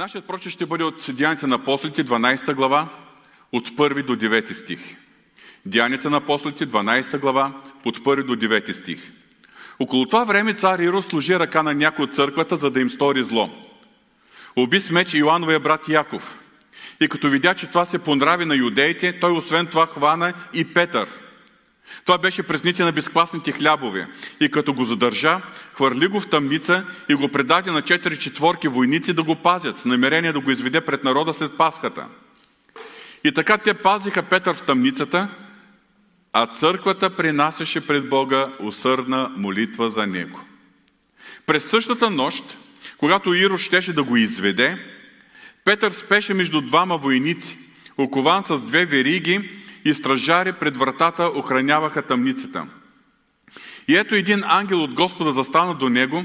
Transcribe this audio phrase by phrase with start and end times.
[0.00, 2.88] Нашият прочит ще бъде от Деянията на апостолите, 12 глава,
[3.52, 4.96] от 1 до 9 стих.
[5.66, 7.52] Деянията на апостолите, 12 глава,
[7.84, 9.12] от 1 до 9 стих.
[9.78, 13.24] Около това време цар Иро служи ръка на някой от църквата, за да им стори
[13.24, 13.50] зло.
[14.56, 16.38] Уби с меч Иоанновия брат Яков.
[17.00, 21.08] И като видя, че това се понрави на юдеите, той освен това хвана и Петър.
[22.04, 24.08] Това беше пресните на безквасните хлябове.
[24.40, 25.40] И като го задържа,
[25.74, 29.84] хвърли го в тъмница и го предаде на четири четворки войници да го пазят, с
[29.84, 32.06] намерение да го изведе пред народа след Пасхата.
[33.24, 35.28] И така те пазиха Петър в тъмницата,
[36.32, 40.40] а църквата принасяше пред Бога усърдна молитва за него.
[41.46, 42.44] През същата нощ,
[42.98, 44.86] когато Иро щеше да го изведе,
[45.64, 47.58] Петър спеше между двама войници,
[47.98, 49.50] окован с две вериги
[49.84, 52.66] и стражари пред вратата охраняваха тъмницата.
[53.88, 56.24] И ето един ангел от Господа застана до него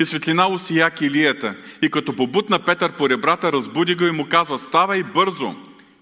[0.00, 1.54] и светлина усия килията.
[1.82, 5.54] И като побутна Петър по ребрата, разбуди го и му казва, ставай бързо!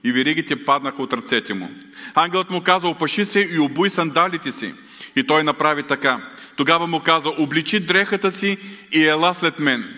[0.04, 1.70] И веригите паднаха от ръцете му.
[2.14, 4.74] Ангелът му каза, опаши се и обуй сандалите си.
[5.16, 6.28] И той направи така.
[6.56, 8.58] Тогава му каза, обличи дрехата си
[8.92, 9.94] и ела след мен.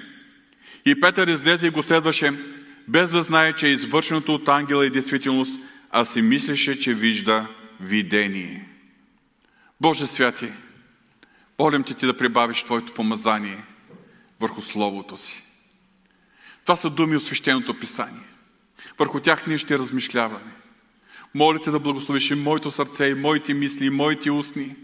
[0.87, 2.33] И Петър излезе и го следваше,
[2.89, 5.61] без да знае, че извършеното от ангела е действителност,
[5.93, 7.49] а си мислеше, че вижда
[7.81, 8.69] видение.
[9.81, 10.53] Боже святи,
[11.59, 13.65] молим ти ти да прибавиш Твоето помазание
[14.41, 15.45] върху Словото си.
[16.65, 18.27] Това са думи от свещеното писание.
[18.99, 20.53] Върху тях ние ще размишляваме.
[21.35, 24.77] Молите да благословиш и моето сърце, и моите мисли, и моите устни.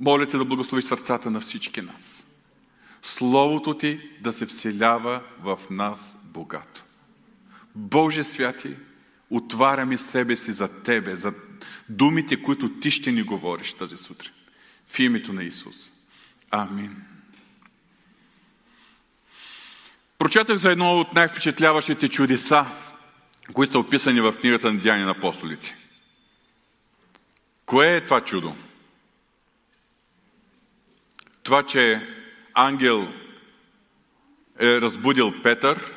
[0.00, 2.26] Молите да благословиш сърцата на всички нас.
[3.02, 6.84] Словото Ти да се вселява в нас богато.
[7.74, 8.76] Боже святи,
[9.30, 11.32] отваряме себе си за Тебе, за
[11.88, 14.32] думите, които Ти ще ни говориш тази сутрин.
[14.86, 15.92] В името на Исус.
[16.50, 16.96] Амин.
[20.18, 22.66] Прочетах за едно от най-впечатляващите чудеса,
[23.52, 25.76] които са описани в книгата на Деяния на апостолите.
[27.66, 28.56] Кое е това чудо?
[31.42, 32.08] Това, че
[32.54, 33.12] ангел
[34.60, 35.92] е разбудил Петър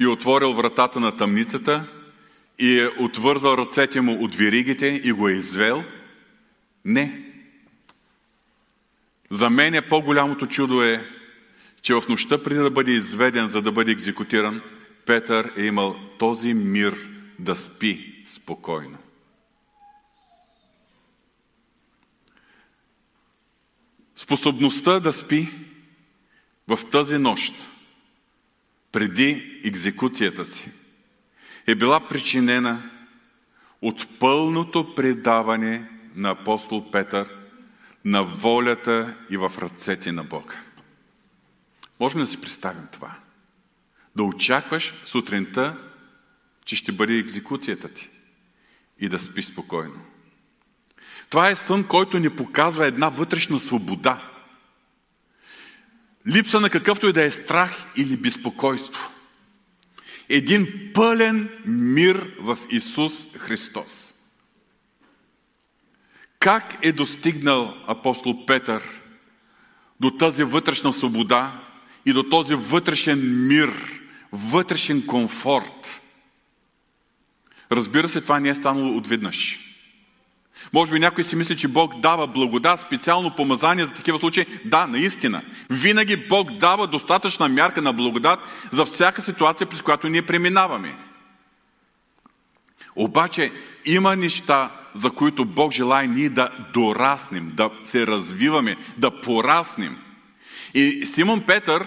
[0.00, 1.86] и отворил вратата на тъмницата
[2.58, 5.84] и е отвързал ръцете му от виригите и го е извел?
[6.84, 7.22] Не.
[9.30, 11.10] За мен е по-голямото чудо е,
[11.82, 14.62] че в нощта преди да бъде изведен, за да бъде екзекутиран,
[15.06, 17.08] Петър е имал този мир
[17.38, 18.98] да спи спокойно.
[24.16, 25.48] Способността да спи
[26.68, 27.54] в тази нощ,
[28.92, 30.68] преди екзекуцията си,
[31.68, 32.90] е била причинена
[33.82, 37.30] от пълното предаване на апостол Петър
[38.04, 40.54] на волята и в ръцете на Бога.
[42.00, 43.14] Можем да си представим това.
[44.16, 45.76] Да очакваш сутринта,
[46.64, 48.10] че ще бъде екзекуцията ти
[48.98, 50.00] и да спи спокойно.
[51.30, 54.30] Това е сън, който ни показва една вътрешна свобода.
[56.26, 59.17] Липса на какъвто и да е страх или безпокойство.
[60.28, 64.14] Един пълен мир в Исус Христос.
[66.38, 69.00] Как е достигнал апостол Петър
[70.00, 71.60] до тази вътрешна свобода
[72.06, 74.00] и до този вътрешен мир,
[74.32, 76.00] вътрешен комфорт?
[77.72, 79.67] Разбира се, това не е станало отведнъж.
[80.72, 84.46] Може би някой си мисли, че Бог дава благодат, специално помазание за такива случаи.
[84.64, 85.42] Да, наистина.
[85.70, 88.40] Винаги Бог дава достатъчна мярка на благодат
[88.72, 90.94] за всяка ситуация, през която ние преминаваме.
[92.96, 93.52] Обаче
[93.84, 99.96] има неща, за които Бог желая ние да дораснем, да се развиваме, да пораснем.
[100.74, 101.86] И Симон Петър,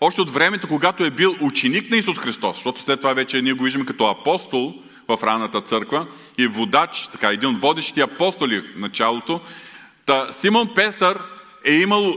[0.00, 3.52] още от времето, когато е бил ученик на Исус Христос, защото след това вече ние
[3.52, 4.74] го виждаме като апостол,
[5.16, 6.06] в ранната църква
[6.38, 9.40] и водач, така, един от водещите апостоли в началото.
[10.06, 11.22] Та, Симон Пестър
[11.64, 12.16] е имал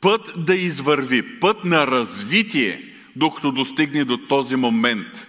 [0.00, 5.28] път да извърви, път на развитие, докато достигне до този момент.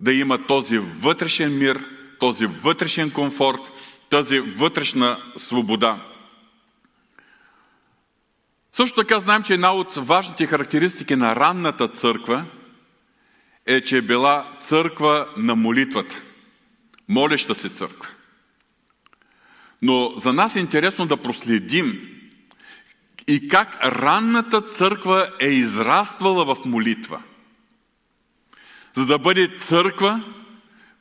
[0.00, 1.84] Да има този вътрешен мир,
[2.18, 3.72] този вътрешен комфорт,
[4.10, 6.00] тази вътрешна свобода.
[8.72, 12.44] Също така знаем, че една от важните характеристики на ранната църква–
[13.66, 16.22] е, че е била църква на молитвата.
[17.08, 18.10] Молеща се църква.
[19.82, 22.10] Но за нас е интересно да проследим
[23.28, 27.22] и как ранната църква е израствала в молитва.
[28.94, 30.24] За да бъде църква,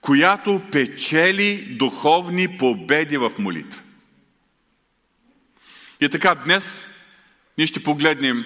[0.02, 3.82] която печели духовни победи в молитва.
[6.02, 6.86] И така, днес
[7.58, 8.46] ние ще погледнем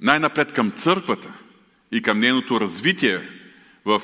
[0.00, 1.32] най-напред към църквата
[1.92, 3.20] и към нейното развитие
[3.84, 4.00] в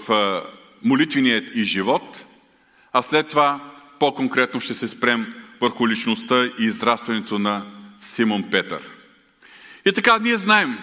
[0.82, 2.26] молитвеният и живот,
[2.92, 3.60] а след това
[4.00, 7.66] по-конкретно ще се спрем върху личността и израстването на
[8.00, 8.82] Симон Петър.
[9.86, 10.78] И така, ние знаем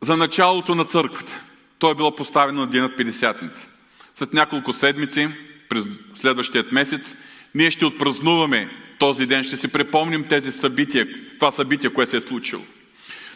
[0.00, 1.42] за началото на църквата.
[1.78, 3.68] То е било поставено на денът Петдесятница.
[4.14, 5.28] След няколко седмици,
[5.68, 5.84] през
[6.14, 7.14] следващият месец,
[7.54, 11.08] ние ще отпразнуваме този ден, ще си припомним тези събития,
[11.38, 12.62] това събитие, което се е случило.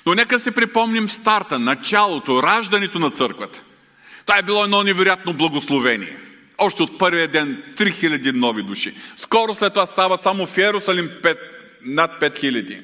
[0.07, 3.63] Но нека си припомним старта, началото, раждането на църквата.
[4.27, 6.17] Това е било едно невероятно благословение.
[6.59, 8.95] Още от първия ден 3000 нови души.
[9.17, 11.39] Скоро след това стават само в Иерусалим 5,
[11.87, 12.83] над 5000.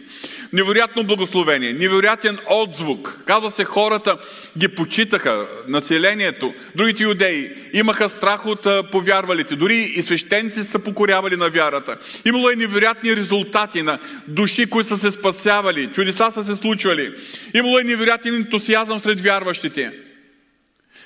[0.52, 3.20] Невероятно благословение, невероятен отзвук.
[3.26, 4.16] Казва се, хората
[4.58, 9.56] ги почитаха, населението, другите юдеи имаха страх от повярвалите.
[9.56, 11.96] Дори и свещеници са покорявали на вярата.
[12.24, 13.98] Имало и невероятни резултати на
[14.28, 17.12] души, които са се спасявали, чудеса са се случвали.
[17.54, 19.92] Имало и невероятен ентусиазъм сред вярващите.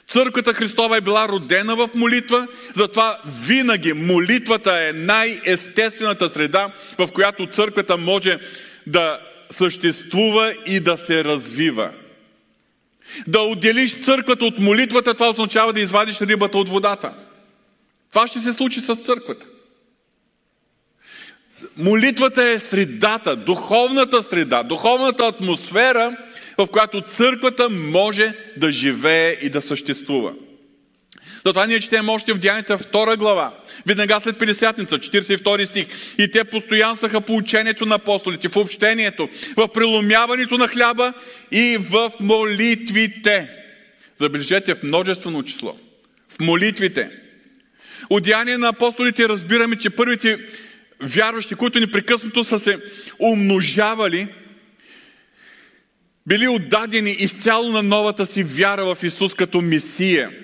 [0.08, 7.46] Църквата Христова е била родена в молитва, затова винаги молитвата е най-естествената среда, в която
[7.46, 8.38] църквата може
[8.86, 11.90] да съществува и да се развива.
[13.26, 17.14] Да отделиш църквата от молитвата, това означава да извадиш рибата от водата.
[18.10, 19.46] Това ще се случи с църквата.
[21.76, 26.16] Молитвата е средата, духовната среда, духовната атмосфера,
[26.58, 30.32] в която църквата може да живее и да съществува.
[31.46, 33.54] Затова ние четем още в Деянията 2 глава,
[33.86, 35.86] веднага след 50-ница, 42 стих.
[36.18, 41.12] И те постоянстваха по учението на апостолите, в общението, в преломяването на хляба
[41.52, 43.50] и в молитвите.
[44.16, 45.76] Забележете в множествено число.
[46.28, 47.10] В молитвите.
[48.10, 50.38] От Деяния на апостолите разбираме, че първите
[51.00, 52.78] вярващи, които непрекъснато са се
[53.18, 54.28] умножавали,
[56.26, 60.30] били отдадени изцяло на новата си вяра в Исус като Месия–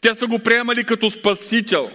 [0.00, 1.90] те са го приемали като спасител.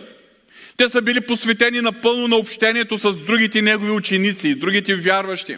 [0.77, 5.57] Те са били посветени напълно на общението с другите негови ученици, другите вярващи.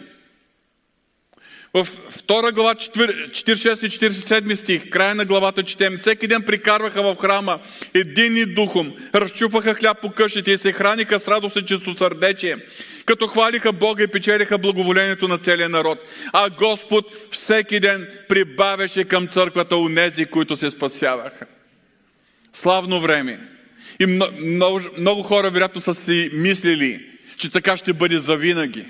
[1.74, 7.16] В 2 глава 46 и 47 стих, края на главата четем, всеки ден прикарваха в
[7.16, 7.58] храма
[7.94, 12.56] единни духом, разчупваха хляб по къщите и се храниха с радост и чистосърдечие,
[13.04, 15.98] като хвалиха Бога и печелиха благоволението на целия народ.
[16.32, 21.46] А Господ всеки ден прибавяше към църквата унези, които се спасяваха.
[22.60, 23.40] Славно време.
[24.00, 27.06] И много, много хора вероятно са си мислили,
[27.36, 28.86] че така ще бъде завинаги.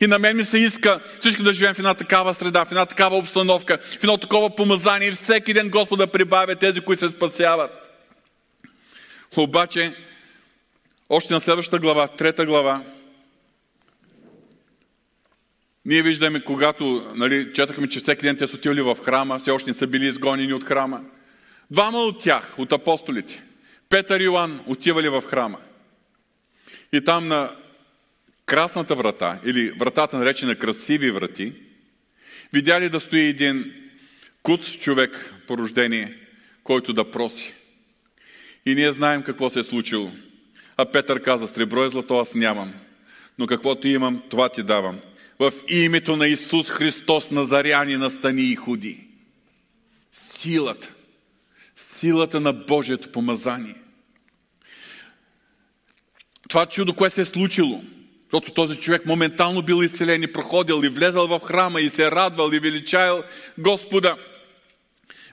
[0.00, 2.86] И на мен ми се иска всички да живеем в една такава среда, в една
[2.86, 7.12] такава обстановка, в едно такова помазание и всеки ден Господ да прибавя тези, които се
[7.12, 7.70] спасяват.
[9.36, 9.94] Обаче,
[11.08, 12.84] още на следващата глава, трета глава,
[15.84, 19.70] ние виждаме, когато нали, четахме, че всеки ден те са отивали в храма, все още
[19.70, 21.00] не са били изгонени от храма.
[21.70, 23.44] Двама от тях, от апостолите,
[23.88, 25.58] Петър и Йоан, отивали в храма.
[26.92, 27.56] И там на
[28.46, 31.52] красната врата, или вратата наречена красиви врати,
[32.52, 33.74] видяли да стои един
[34.42, 36.14] куц човек по рождение,
[36.64, 37.54] който да проси.
[38.66, 40.10] И ние знаем какво се е случило.
[40.76, 42.74] А Петър каза, сребро и злато аз нямам,
[43.38, 45.00] но каквото имам, това ти давам.
[45.38, 49.06] В името на Исус Христос Назаряни настани и худи.
[50.12, 50.93] Силата
[51.98, 53.74] силата на Божието помазание.
[56.48, 57.82] Това чудо, което се е случило,
[58.32, 62.50] защото този човек моментално бил изцелен и проходил и влезал в храма и се радвал
[62.52, 63.22] и величаял
[63.58, 64.16] Господа.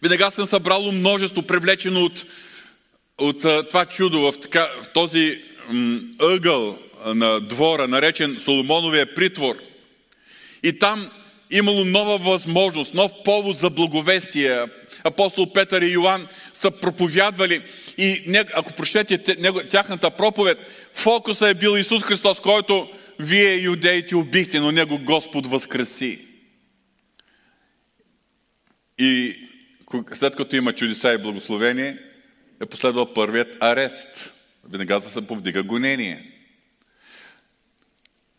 [0.02, 2.26] Веднага съм събрал множество, привлечено от,
[3.18, 5.44] от това чудо в, така, в този
[6.20, 9.56] ъгъл на двора, наречен Соломоновия притвор.
[10.64, 11.12] И там
[11.52, 14.66] имало нова възможност, нов повод за благовестие.
[15.04, 17.62] Апостол Петър и Йоанн са проповядвали
[17.98, 22.90] и ако прочетете тяхната проповед, фокуса е бил Исус Христос, който
[23.20, 26.20] вие юдеите убихте, но Него Господ възкреси.
[28.98, 29.36] И
[30.14, 31.98] след като има чудеса и благословение,
[32.62, 34.34] е последвал първият арест.
[34.70, 36.32] Веднага се повдига гонение.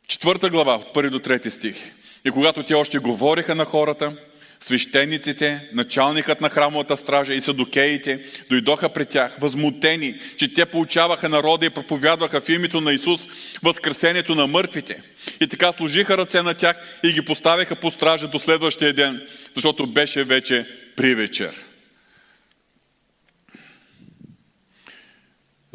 [0.09, 1.77] Четвърта глава, от първи до трети стих.
[2.25, 4.17] И когато те още говориха на хората,
[4.63, 11.67] свещениците, началникът на храмовата стража и садокеите дойдоха при тях, възмутени, че те получаваха народа
[11.67, 13.29] и проповядваха в името на Исус
[13.63, 15.03] възкресението на мъртвите.
[15.41, 19.87] И така служиха ръце на тях и ги поставиха по стража до следващия ден, защото
[19.87, 20.67] беше вече
[20.97, 21.65] при вечер.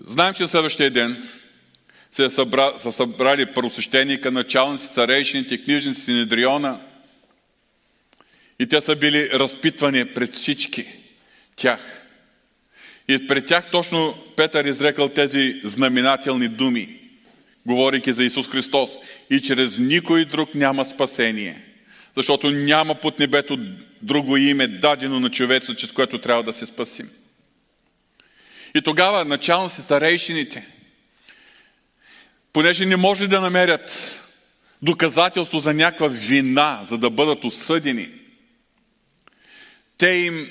[0.06, 1.30] Знаем, че следващия ден
[2.12, 6.80] се събра, са събрали първосвещеника, началници, старейшините, книжници, Синедриона–
[8.60, 10.86] И те са били разпитвани пред всички
[11.56, 12.02] тях.
[13.08, 17.00] И пред тях точно Петър изрекал тези знаменателни думи,
[17.66, 18.90] говорейки за Исус Христос.
[19.30, 21.62] И чрез никой друг няма спасение,
[22.16, 23.60] защото няма под небето
[24.02, 27.10] друго име дадено на човеца, чрез което трябва да се спасим.
[28.76, 30.68] И тогава начално си старейшините,
[32.54, 34.24] понеже не може да намерят
[34.82, 38.10] доказателство за някаква вина, за да бъдат осъдени,
[39.98, 40.50] те им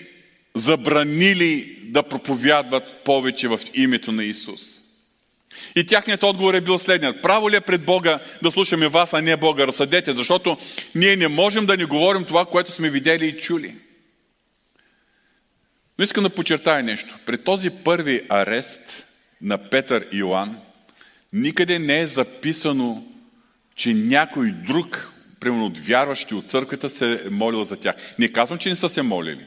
[0.55, 4.81] забранили да проповядват повече в името на Исус.
[5.77, 7.23] И тяхният отговор е бил следният.
[7.23, 9.67] Право ли е пред Бога да слушаме вас, а не Бога?
[9.67, 10.59] Разсъдете, защото
[10.95, 13.75] ние не можем да ни говорим това, което сме видели и чули.
[15.99, 17.19] Но искам да подчертая нещо.
[17.27, 19.07] При този първи арест
[19.43, 20.59] на Петър и Йоан,
[21.33, 23.07] никъде не е записано,
[23.75, 27.95] че някой друг, примерно от вярващи от църквата, се е молил за тях.
[28.19, 29.47] Не казвам, че не са се молили.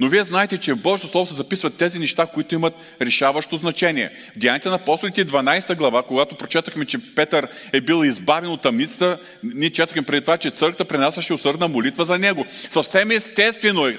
[0.00, 4.10] Но вие знаете, че в Божието Слово се записват тези неща, които имат решаващо значение.
[4.36, 9.18] В Деяните на апостолите 12 глава, когато прочетахме, че Петър е бил избавен от тъмницата,
[9.42, 12.46] ние четахме преди това, че църквата пренасяше усърдна молитва за него.
[12.70, 13.98] Съвсем естествено е,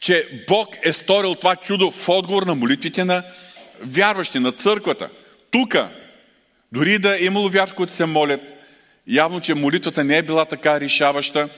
[0.00, 3.22] че Бог е сторил това чудо в отговор на молитвите на
[3.82, 5.08] вярващи, на църквата.
[5.50, 5.76] Тук,
[6.72, 8.40] дори да е имало вярващи, които се молят,
[9.08, 11.48] явно, че молитвата не е била така решаваща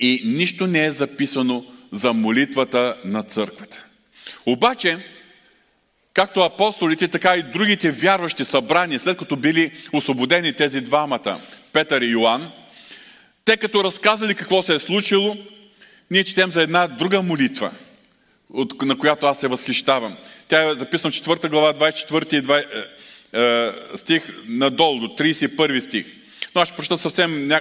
[0.00, 3.86] и нищо не е записано за молитвата на църквата.
[4.46, 4.98] Обаче,
[6.14, 11.38] както апостолите, така и другите вярващи събрани, след като били освободени тези двамата,
[11.72, 12.50] Петър и Йоанн,
[13.44, 15.36] те като разказали какво се е случило,
[16.10, 17.70] ние четем за една друга молитва,
[18.82, 20.16] на която аз се възхищавам.
[20.48, 22.86] Тя е записана в 4 глава, 24 и 20,
[23.32, 26.21] е, е, стих надолу, до 31 стих.
[26.54, 27.60] Но аз ще прочета съвсем е,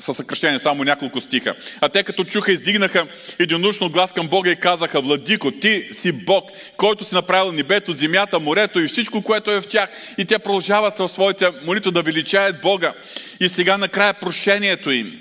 [0.00, 1.54] със съкръщение само няколко стиха.
[1.80, 3.06] А те като чуха, издигнаха
[3.38, 8.40] единодушно глас към Бога и казаха, Владико, ти си Бог, който си направил небето, земята,
[8.40, 9.90] морето и всичко, което е в тях.
[10.18, 12.92] И те продължават със своите молитви да величаят Бога.
[13.40, 15.20] И сега накрая прошението им.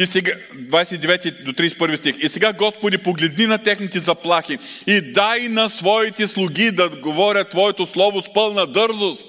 [0.00, 2.16] И сега, 29 до 31 стих.
[2.18, 7.86] И сега, Господи, погледни на техните заплахи и дай на своите слуги да говорят Твоето
[7.86, 9.26] слово с пълна дързост,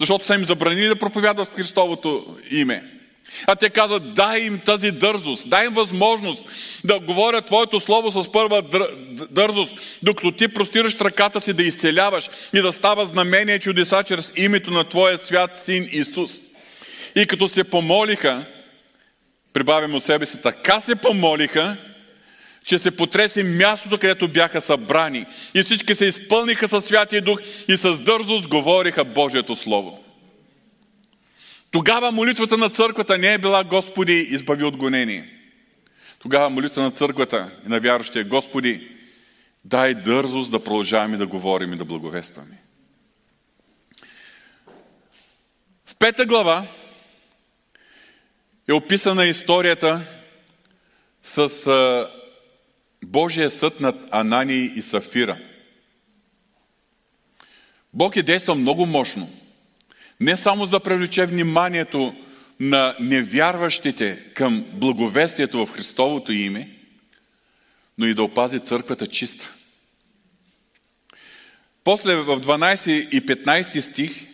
[0.00, 2.84] защото са им забранили да проповядват в Христовото име.
[3.46, 6.44] А те казват, дай им тази дързост, дай им възможност
[6.84, 8.62] да говорят Твоето Слово с първа
[9.30, 14.70] дързост, докато Ти простираш ръката си да изцеляваш и да става знамение чудеса чрез името
[14.70, 16.30] на Твоя свят Син Исус.
[17.16, 18.46] И като се помолиха,
[19.52, 21.76] прибавим от себе си, така се помолиха,
[22.68, 25.26] че се потресе мястото, където бяха събрани.
[25.54, 30.04] И всички се изпълниха със Святия Дух и с дързост говориха Божието Слово.
[31.70, 35.28] Тогава молитвата на църквата не е била Господи, избави от гонение.
[36.18, 38.88] Тогава молитвата на църквата и на вярващия Господи,
[39.64, 42.62] дай дързост да продължаваме да говорим и да благовестваме.
[45.86, 46.66] В пета глава
[48.68, 50.02] е описана историята
[51.22, 51.66] с
[53.06, 55.38] Божия съд над Анани и Сафира.
[57.94, 59.30] Бог е действал много мощно–
[60.20, 62.14] не само за да привлече вниманието
[62.60, 66.70] на невярващите към благовестието в Христовото име,
[67.98, 69.54] но и да опази църквата чиста.
[71.84, 74.26] После в 12 и 15 стих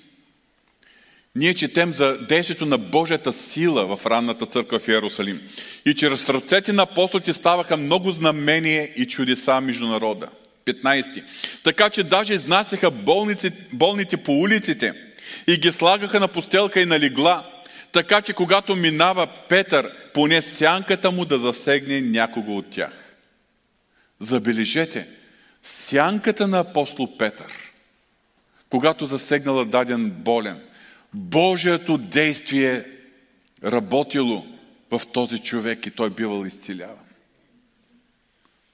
[1.37, 5.41] ние четем за действието на Божията сила в ранната църква в Иерусалим.
[5.87, 10.29] И чрез ръцете на апостолите ставаха много знамения и чудеса между народа.
[10.65, 11.23] 15.
[11.65, 14.93] Така че даже изнасяха болници, болните по улиците–
[15.47, 17.51] и ги слагаха на постелка и на легла,
[17.93, 23.17] така че когато минава Петър, поне сянката му да засегне някого от тях.
[24.21, 25.09] Забележете,
[25.63, 27.53] сянката на апостол Петър,
[28.71, 30.61] когато засегнала даден болен,
[31.15, 32.85] Божието действие
[33.65, 34.47] работило
[34.91, 37.05] в този човек и той бивал изцеляван.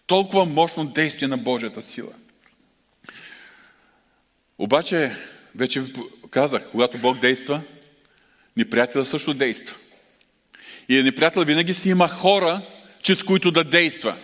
[0.06, 2.12] Толкова мощно действие на Божията сила.
[4.58, 5.16] Обаче,
[5.54, 5.82] вече
[6.30, 7.62] казах, когато Бог действа,
[8.56, 9.76] неприятел също действа.
[10.88, 12.62] И неприятел винаги си има хора,
[13.02, 14.16] чрез които да действа,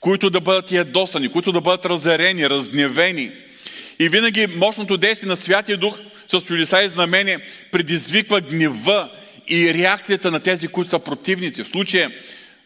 [0.00, 3.32] които да бъдат ядосани, които да бъдат разерени, разгневени.
[3.98, 5.98] И винаги мощното действие на Святия Дух
[6.30, 7.38] с чудеса и знамение
[7.72, 9.10] предизвиква гнева
[9.48, 11.62] и реакцията на тези, които са противници.
[11.62, 12.10] В, случая,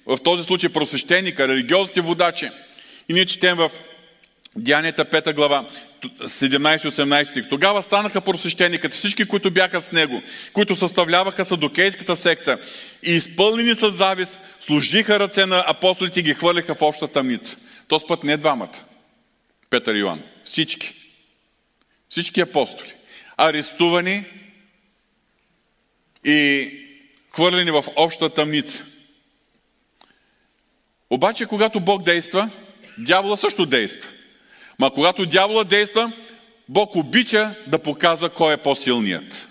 [0.06, 2.50] в този случай просвещеника, религиозните водачи.
[3.08, 3.70] И ние четем в
[4.56, 5.66] Деянията 5 глава,
[6.04, 7.48] 17-18 стих.
[7.48, 12.58] Тогава станаха просвещеникът, всички, които бяха с него, които съставляваха садокейската секта
[13.02, 17.56] и изпълнени с завист, служиха ръце на апостолите и ги хвърляха в общата тъмница.
[17.88, 18.84] Този път не двамата.
[19.70, 20.22] Петър и Йоан.
[20.44, 20.94] Всички.
[22.08, 22.92] Всички апостоли.
[23.36, 24.24] Арестувани
[26.24, 26.70] и
[27.32, 28.84] хвърлени в общата тъмница.
[31.10, 32.50] Обаче, когато Бог действа,
[32.98, 34.10] дявола също действа.
[34.78, 36.12] Ма когато дявола действа,
[36.68, 39.48] Бог обича да показва кой е по-силният.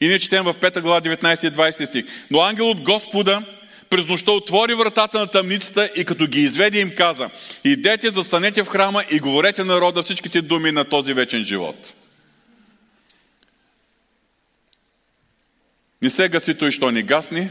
[0.00, 2.04] И ние четем в 5 глава 19 и 20 стих.
[2.30, 3.44] Но ангел от Господа
[3.90, 7.30] през нощта отвори вратата на тъмницата и като ги изведе им каза,
[7.64, 11.94] идете, застанете в храма и говорете народа всичките думи на този вечен живот.
[16.02, 17.48] Не се гаси той, що не гасни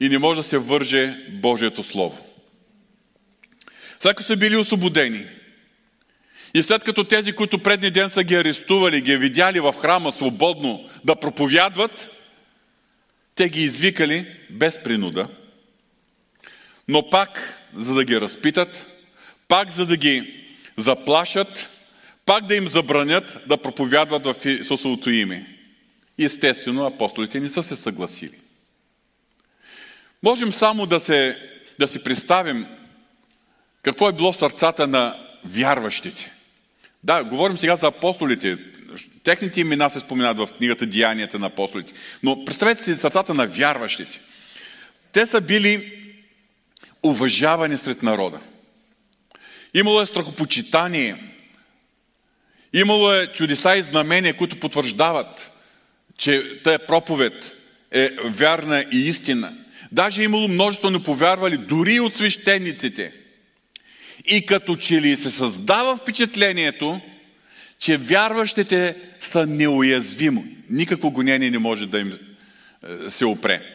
[0.00, 2.26] и не може да се върже Божието Слово.
[4.02, 5.26] Като са били освободени
[6.54, 10.88] и след като тези, които предния ден са ги арестували, ги видяли в храма свободно
[11.04, 12.10] да проповядват,
[13.34, 15.28] те ги извикали без принуда,
[16.88, 18.88] но пак за да ги разпитат,
[19.48, 20.44] пак за да ги
[20.76, 21.70] заплашат,
[22.26, 25.57] пак да им забранят да проповядват в Исусовото име.
[26.18, 28.38] Естествено, апостолите не са се съгласили.
[30.22, 31.38] Можем само да, се,
[31.78, 32.66] да си представим
[33.82, 36.32] какво е било сърцата на вярващите.
[37.04, 38.58] Да, говорим сега за апостолите.
[39.24, 41.92] Техните имена се споменават в книгата Деянията на апостолите.
[42.22, 44.20] Но представете си сърцата на вярващите.
[45.12, 45.92] Те са били
[47.02, 48.40] уважавани сред народа.
[49.74, 51.34] Имало е страхопочитание.
[52.72, 55.52] Имало е чудеса и знамения, които потвърждават,
[56.18, 57.56] че тая проповед
[57.90, 59.52] е вярна и истина.
[59.92, 63.12] Даже е имало множество неповярвали, дори от свещениците–
[64.28, 67.00] и като че ли се създава впечатлението,
[67.78, 70.44] че вярващите са неуязвимо.
[70.70, 73.66] Никакво гонение не може да им е, се опре.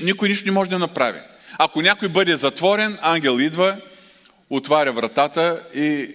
[0.00, 1.20] Никой нищо не може да направи.
[1.58, 3.76] Ако някой бъде затворен, ангел идва,
[4.50, 6.14] отваря вратата и...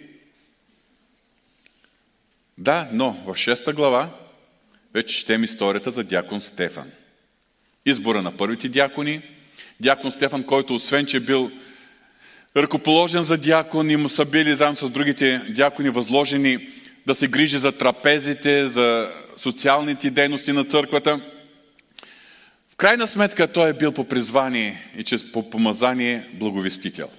[2.57, 4.09] Да, но в 6 глава
[4.93, 6.91] вече четем историята за дякон Стефан.
[7.85, 9.21] Избора на първите дякони.
[9.81, 11.51] Дякон Стефан, който освен, че бил
[12.57, 16.69] ръкоположен за дякон и му са били заедно с другите дякони възложени
[17.07, 21.21] да се грижи за трапезите, за социалните дейности на църквата.
[22.69, 27.09] В крайна сметка той е бил по призвание и чрез по помазание благовестител.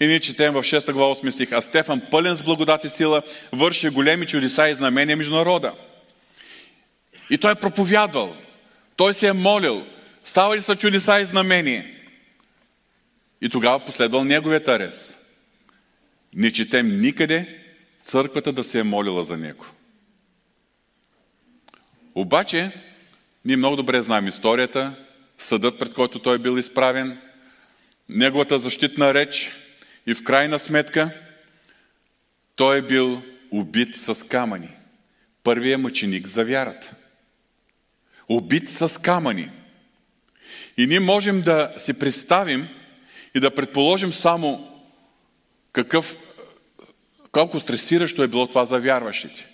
[0.00, 3.22] И ние четем в 6 глава 8 стих, а Стефан, пълен с благодат и сила,
[3.52, 5.72] върши големи чудеса и знамения между народа.
[7.30, 8.36] И той е проповядвал,
[8.96, 9.86] той се е молил,
[10.24, 11.86] ставали са чудеса и знамения.
[13.40, 15.18] И тогава последвал неговият арест.
[16.34, 17.62] Не четем никъде
[18.02, 19.66] църквата да се е молила за него.
[22.14, 22.72] Обаче,
[23.44, 24.94] ние много добре знаем историята,
[25.38, 27.18] съдът, пред който той е бил изправен,
[28.08, 29.52] неговата защитна реч
[30.06, 31.10] и в крайна сметка
[32.56, 34.70] той е бил убит с камъни.
[35.42, 36.94] Първият мъченик за вярата.
[38.28, 39.50] Убит с камъни.
[40.76, 42.68] И ние можем да си представим,
[43.34, 44.72] и да предположим само
[45.72, 46.16] какъв,
[47.32, 49.48] колко стресиращо е било това за вярващите.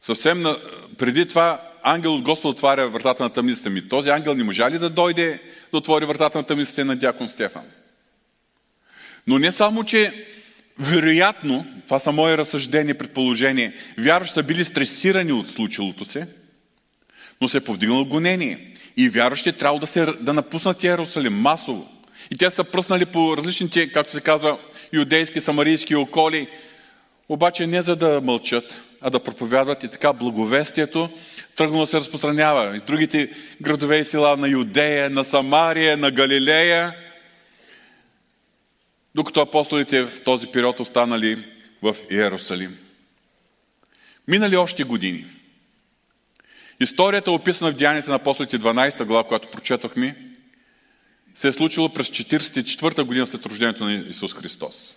[0.00, 0.58] Съвсем на,
[0.98, 3.88] преди това ангел от Господ отваря вратата на тъмницата ми.
[3.88, 7.64] Този ангел не можа ли да дойде да отвори вратата на тъмницата на дякон Стефан?
[9.26, 10.26] Но не само, че
[10.78, 16.28] вероятно, това са мои разсъждения, предположения, вярващите са били стресирани от случилото се,
[17.42, 18.58] но се е повдигнало гонение.
[18.96, 21.88] И вярващите трябва да, се, да напуснат Иерусалим масово.
[22.30, 24.58] И те са пръснали по различните, както се казва,
[24.92, 26.48] юдейски, самарийски околи,
[27.28, 31.10] обаче не за да мълчат, а да проповядват и така благовестието
[31.56, 32.76] тръгнало се разпространява.
[32.76, 33.30] И другите
[33.62, 36.94] градове и села на Юдея, на Самария, на Галилея,
[39.14, 41.44] докато апостолите в този период останали
[41.82, 42.78] в Иерусалим.
[44.28, 45.26] Минали още години.
[46.82, 50.16] Историята е описана в Деянията на апостолите 12 глава, която прочетохме,
[51.34, 54.96] се е случило през 44-та година след рождението на Исус Христос.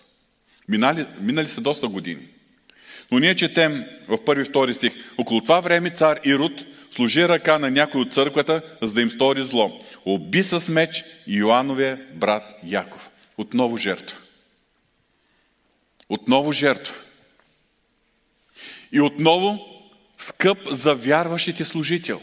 [0.68, 2.26] Минали, минали са доста години.
[3.10, 4.92] Но ние четем в първи втори стих.
[5.18, 6.52] Около това време цар Ирод
[6.90, 9.80] служи ръка на някой от църквата, за да им стори зло.
[10.06, 13.10] Оби с меч Йоановия брат Яков.
[13.38, 14.18] Отново жертва.
[16.08, 16.94] Отново жертва.
[18.92, 19.75] И отново
[20.18, 22.20] скъп за вярващите служител,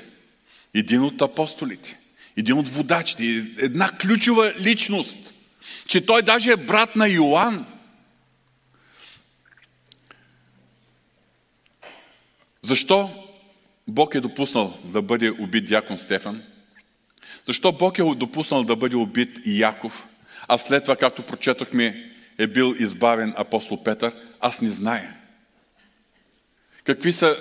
[0.73, 1.97] един от апостолите,
[2.37, 3.23] един от водачите,
[3.57, 5.17] една ключова личност,
[5.87, 7.65] че той даже е брат на Йоанн.
[12.61, 13.27] Защо
[13.87, 16.43] Бог е допуснал да бъде убит дякон Стефан?
[17.47, 20.07] Защо Бог е допуснал да бъде убит Яков,
[20.47, 24.15] а след това, както прочетохме, е бил избавен апостол Петър?
[24.39, 25.22] Аз не зная.
[26.83, 27.37] Какви са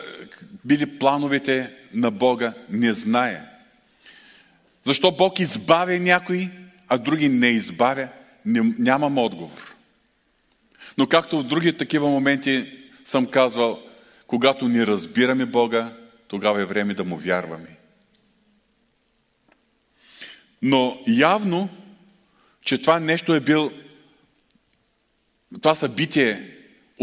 [0.65, 2.55] били плановете на Бога?
[2.69, 3.49] Не зная.
[4.85, 6.51] Защо Бог избавя някои,
[6.89, 8.09] а други не избавя?
[8.45, 9.75] Нямам отговор.
[10.99, 12.73] Но както в други такива моменти
[13.05, 13.83] съм казвал,
[14.27, 15.97] когато не разбираме Бога,
[16.29, 17.77] тогава е време да му вярваме.
[20.63, 21.69] Но явно,
[22.61, 23.73] че това нещо е бил,
[25.63, 26.52] това събитие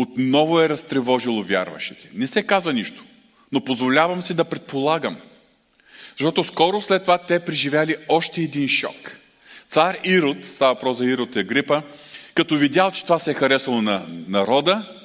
[0.01, 2.09] отново е разтревожило вярващите.
[2.13, 3.03] Не се казва нищо,
[3.51, 5.17] но позволявам си да предполагам.
[6.17, 9.17] Защото скоро след това те преживяли още един шок.
[9.69, 11.81] Цар Ирод, става въпрос за Ирод Егрипа,
[12.33, 14.95] като видял, че това се е харесало на народа,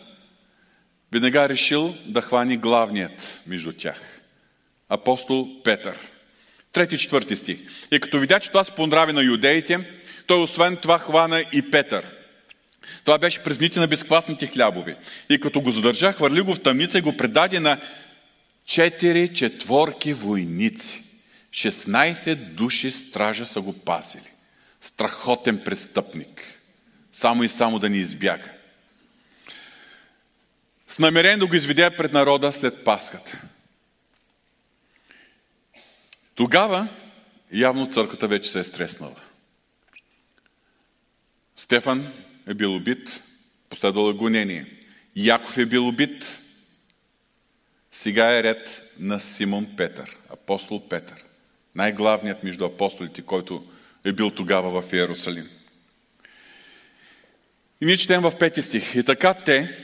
[1.13, 4.21] веднага решил да хвани главният между тях.
[4.89, 5.99] Апостол Петър.
[6.73, 7.59] Трети, четвърти стих.
[7.93, 9.79] И като видя, че това се понрави на юдеите,
[10.27, 12.07] той освен това хвана и Петър.
[13.05, 14.97] Това беше през дните на безквасните хлябови.
[15.29, 17.81] И като го задържа, хвърли го в тъмница и го предаде на
[18.65, 21.05] четири четворки войници.
[21.51, 24.31] 16 души стража са го пасили.
[24.81, 26.43] Страхотен престъпник.
[27.13, 28.51] Само и само да ни избяга.
[30.89, 33.43] С намерение да го изведе пред народа след Паската.
[36.35, 36.89] Тогава
[37.53, 39.23] явно църквата вече се е стреснала.
[41.57, 42.13] Стефан
[42.47, 43.23] е бил убит,
[43.71, 44.67] последвало е гонение.
[45.17, 46.41] Яков е бил убит,
[47.93, 51.25] сега е ред на Симон Петър, апостол Петър.
[51.75, 53.67] Най-главният между апостолите, който
[54.05, 55.49] е бил тогава в Иерусалим.
[57.81, 58.95] И ние четем в пети стих.
[58.95, 59.77] И така те,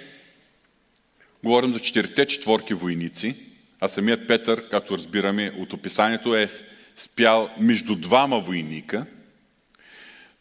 [1.45, 3.37] говорим за четирите четворки войници,
[3.81, 6.49] а самият Петър, както разбираме от описанието, е
[6.97, 9.07] спял между двама войника.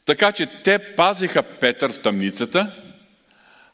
[0.10, 2.76] Така че те пазиха Петър в тъмницата,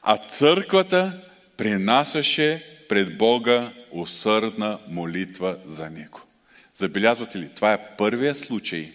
[0.02, 1.22] а църквата
[1.58, 6.22] принасяше пред Бога усърдна молитва за него.
[6.74, 7.50] Забелязвате ли?
[7.56, 8.92] Това е първия случай,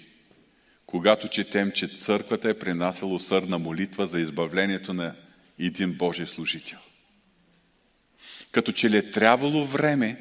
[0.86, 5.14] когато четем, че църквата е принасяла усърдна молитва за избавлението на
[5.58, 6.78] един Божий служител.
[8.52, 10.16] Като че ли е трябвало време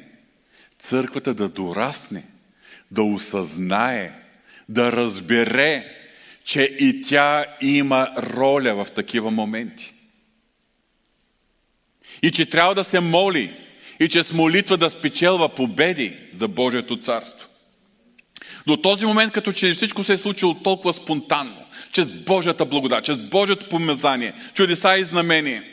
[0.78, 2.24] църквата да дорасне,
[2.90, 4.12] да осъзнае,
[4.68, 5.99] да разбере,
[6.50, 9.94] че и тя има роля в такива моменти.
[12.22, 13.56] И че трябва да се моли,
[14.00, 17.48] и че с молитва да спечелва победи за Божието царство.
[18.66, 23.18] До този момент, като че всичко се е случило толкова спонтанно, чрез Божията благодат, чрез
[23.18, 25.64] Божието помазание, чудеса и знамения.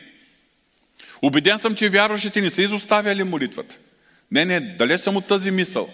[1.21, 3.77] Убеден съм, че вярващите не са изоставяли молитвата.
[4.31, 5.89] Не, не, далеч съм от тази мисъл.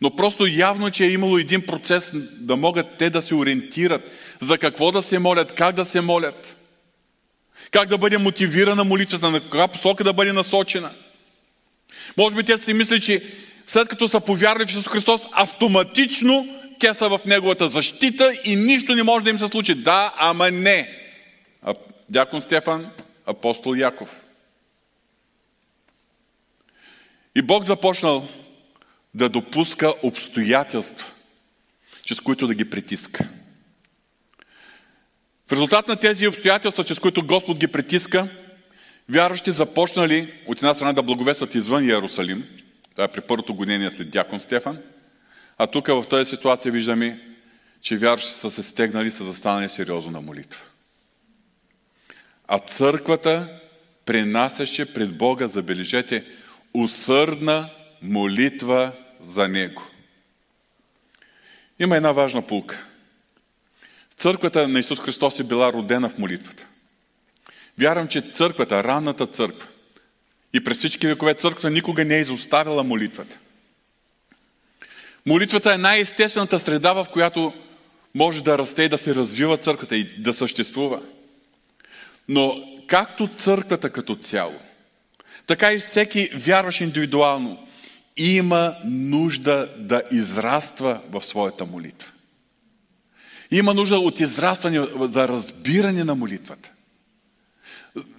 [0.00, 2.10] Но просто явно, че е имало един процес
[2.40, 4.10] да могат те да се ориентират
[4.40, 6.56] за какво да се молят, как да се молят,
[7.70, 10.90] как да бъде мотивирана молитвата, на каква посока да бъде насочена.
[12.16, 13.22] Може би те си мисли, че
[13.66, 18.94] след като са повярвали в Исус Христос, автоматично те са в Неговата защита и нищо
[18.94, 19.74] не може да им се случи.
[19.74, 20.88] Да, ама не.
[22.10, 22.90] Дякон Стефан,
[23.26, 24.20] апостол Яков.
[27.34, 28.28] И Бог започнал
[29.14, 31.12] да допуска обстоятелства,
[32.04, 33.28] чрез които да ги притиска.
[35.48, 38.28] В резултат на тези обстоятелства, чрез които Господ ги притиска,
[39.08, 42.44] вярващи започнали от една страна да благовестват извън Иерусалим,
[42.90, 44.78] това е при първото гонение след дякон Стефан,
[45.58, 47.20] а тук в тази ситуация виждаме,
[47.80, 50.62] че вярващи са се стегнали, са застанали сериозно на молитва.
[52.48, 53.60] А църквата
[54.04, 56.24] пренасяше пред Бога, забележете,
[56.74, 57.70] усърдна
[58.02, 59.82] молитва за Него.
[61.78, 62.86] Има една важна пулка.
[64.16, 66.66] Църквата на Исус Христос е била родена в молитвата.
[67.78, 69.68] Вярвам, че църквата, ранната църква
[70.52, 73.38] и през всички векове църквата никога не е изоставила молитвата.
[75.26, 77.52] Молитвата е най-естествената среда, в която
[78.14, 81.02] може да расте и да се развива църквата и да съществува.
[82.28, 84.58] Но както църквата като цяло,
[85.46, 87.68] така и всеки вярващ индивидуално
[88.20, 92.08] има нужда да израства в своята молитва.
[93.50, 96.72] Има нужда от израстване за разбиране на молитвата.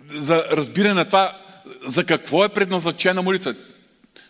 [0.10, 1.38] За разбиране на това,
[1.86, 3.56] за какво е предназначена молитва.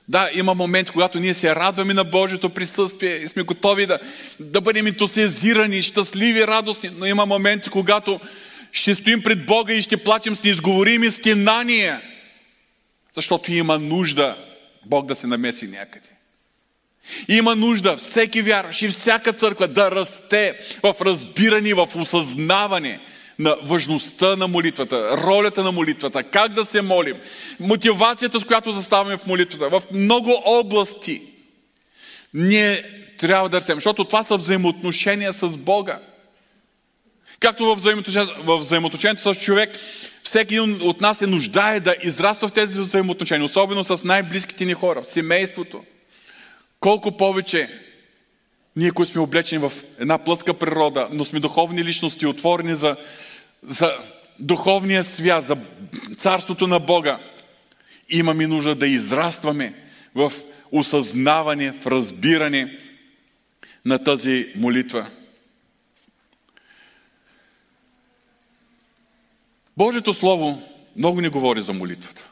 [0.08, 4.00] Да, има момент, когато ние се радваме на Божието присъствие и сме готови да,
[4.40, 8.20] да бъдем ентусиазирани, щастливи, радостни, но има моменти, когато
[8.72, 12.02] ще стоим пред Бога и ще плачем с неизговорими стенания,
[13.14, 14.38] защото има нужда
[14.86, 16.10] Бог да се намеси някъде.
[17.28, 23.00] Има нужда всеки вярващ и всяка църква да расте в разбиране, в осъзнаване
[23.40, 27.18] на важността на молитвата, ролята на молитвата, как да се молим,
[27.60, 29.70] мотивацията, с която заставаме в молитвата.
[29.70, 31.22] В много области
[32.34, 32.84] ние
[33.18, 36.00] трябва да растем, защото това са взаимоотношения с Бога.
[37.42, 39.70] Както в взаимоотношението, взаимоотношението с човек,
[40.24, 44.74] всеки един от нас се нуждае да израства в тези взаимоотношения, особено с най-близките ни
[44.74, 45.84] хора, в семейството.
[46.80, 47.70] Колко повече
[48.76, 52.96] ние, които сме облечени в една плътска природа, но сме духовни личности, отворени за,
[53.64, 53.94] за
[54.40, 55.58] духовния свят, за
[56.18, 57.20] царството на Бога,
[58.10, 59.74] имаме нужда да израстваме
[60.16, 60.32] в
[60.72, 62.78] осъзнаване, в разбиране
[63.86, 65.10] на тази молитва.
[69.78, 70.62] Божието Слово
[70.96, 72.28] много ни говори за молитвата.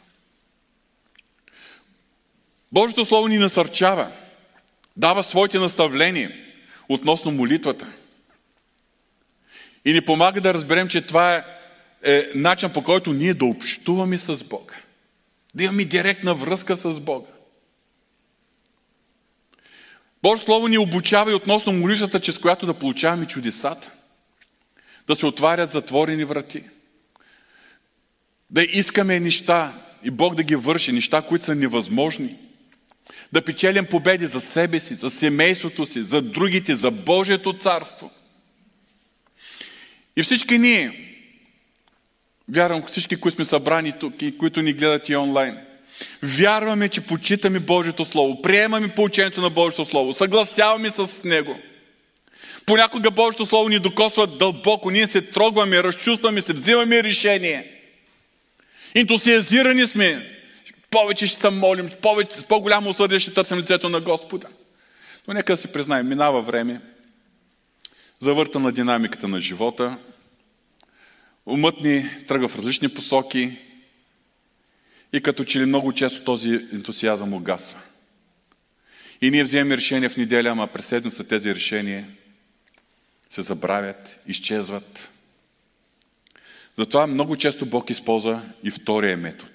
[2.71, 4.11] Божието Слово ни насърчава,
[4.97, 6.35] дава своите наставления
[6.89, 7.93] относно молитвата.
[9.85, 11.43] И ни помага да разберем, че това е,
[12.03, 14.75] е начин по който ние да общуваме с Бога.
[15.55, 17.27] Да имаме директна връзка с Бога.
[20.23, 23.91] Божието Слово ни обучава и относно молитвата, чрез която да получаваме чудесата.
[25.07, 26.63] Да се отварят затворени врати–
[28.49, 32.35] да искаме неща и Бог да ги върши, неща, които са невъзможни.
[33.31, 38.11] Да печелим победи за себе си, за семейството си, за другите, за Божието царство.
[40.17, 41.15] И всички ние,
[42.49, 45.57] вярвам всички, които сме събрани тук и които ни гледат и онлайн,
[46.23, 51.59] вярваме, че почитаме Божието Слово, приемаме поучението на Божието Слово, съгласяваме с Него.
[52.65, 57.75] Понякога Божието Слово ни докосва дълбоко, ние се трогваме, разчувстваме се, взимаме решение–
[58.95, 60.35] Ентусиазирани сме.
[60.89, 64.47] Повече ще се молим, повече, с по-голямо усърдие ще търсим лицето на Господа.
[65.27, 66.81] Но нека да си признаем, минава време,
[68.19, 69.99] завърта на динамиката на живота,
[71.45, 73.57] умът ни тръгва в различни посоки
[75.13, 77.79] и като че ли много често този ентусиазъм угасва.
[79.21, 82.07] И ние вземем решения в неделя, ама през седмица тези решения
[83.29, 85.13] се забравят, изчезват.
[86.79, 89.51] Затова много често Бог използва и втория метод.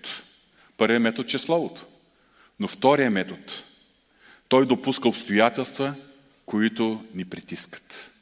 [0.76, 1.86] Първият метод е Словото.
[2.60, 3.40] Но втория метод,
[4.48, 5.94] той допуска обстоятелства,
[6.46, 8.12] които ни притискат.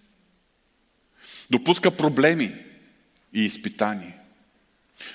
[1.50, 2.54] Допуска проблеми
[3.34, 4.14] и изпитания.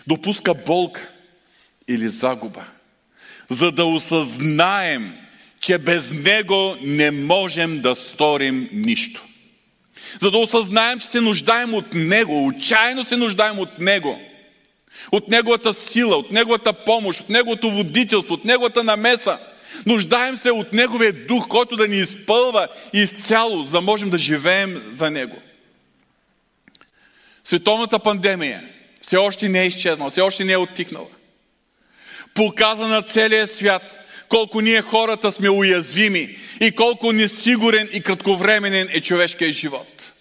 [0.07, 1.09] Допуска болка
[1.87, 2.67] или загуба,
[3.49, 5.13] за да осъзнаем,
[5.59, 9.27] че без Него не можем да сторим нищо
[10.21, 14.21] за да осъзнаем, че се нуждаем от Него, отчаяно се нуждаем от Него.
[15.11, 19.37] От Неговата сила, от Неговата помощ, от Неговото водителство, от Неговата намеса.
[19.85, 24.83] Нуждаем се от Неговия дух, който да ни изпълва изцяло, за да можем да живеем
[24.91, 25.35] за Него.
[27.43, 28.63] Световната пандемия
[29.01, 31.07] все още не е изчезнала, все още не е оттихнала.
[32.33, 39.01] Показа на целия свят колко ние хората сме уязвими и колко несигурен и кратковременен е
[39.01, 40.13] човешкият живот.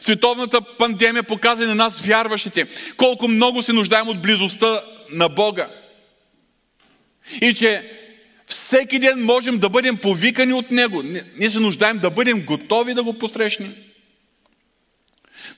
[0.00, 5.68] Световната пандемия показа на нас, вярващите, колко много се нуждаем от близостта на Бога.
[7.40, 7.90] И че
[8.46, 11.02] всеки ден можем да бъдем повикани от Него.
[11.36, 13.74] Ние се нуждаем да бъдем готови да го посрещнем.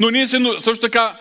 [0.00, 1.18] Но ние се, също така,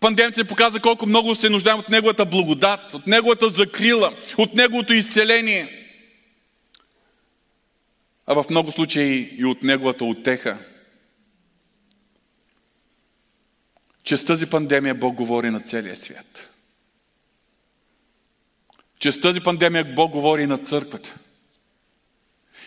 [0.00, 4.92] пандемията ни показа колко много се нуждаем от Неговата благодат, от Неговата закрила, от Неговото
[4.92, 5.86] изцеление.
[8.26, 10.64] А в много случаи и от Неговата отеха.
[14.04, 16.50] Чрез тази пандемия Бог говори на целия свят.
[18.98, 21.16] Чрез тази пандемия Бог говори на църквата.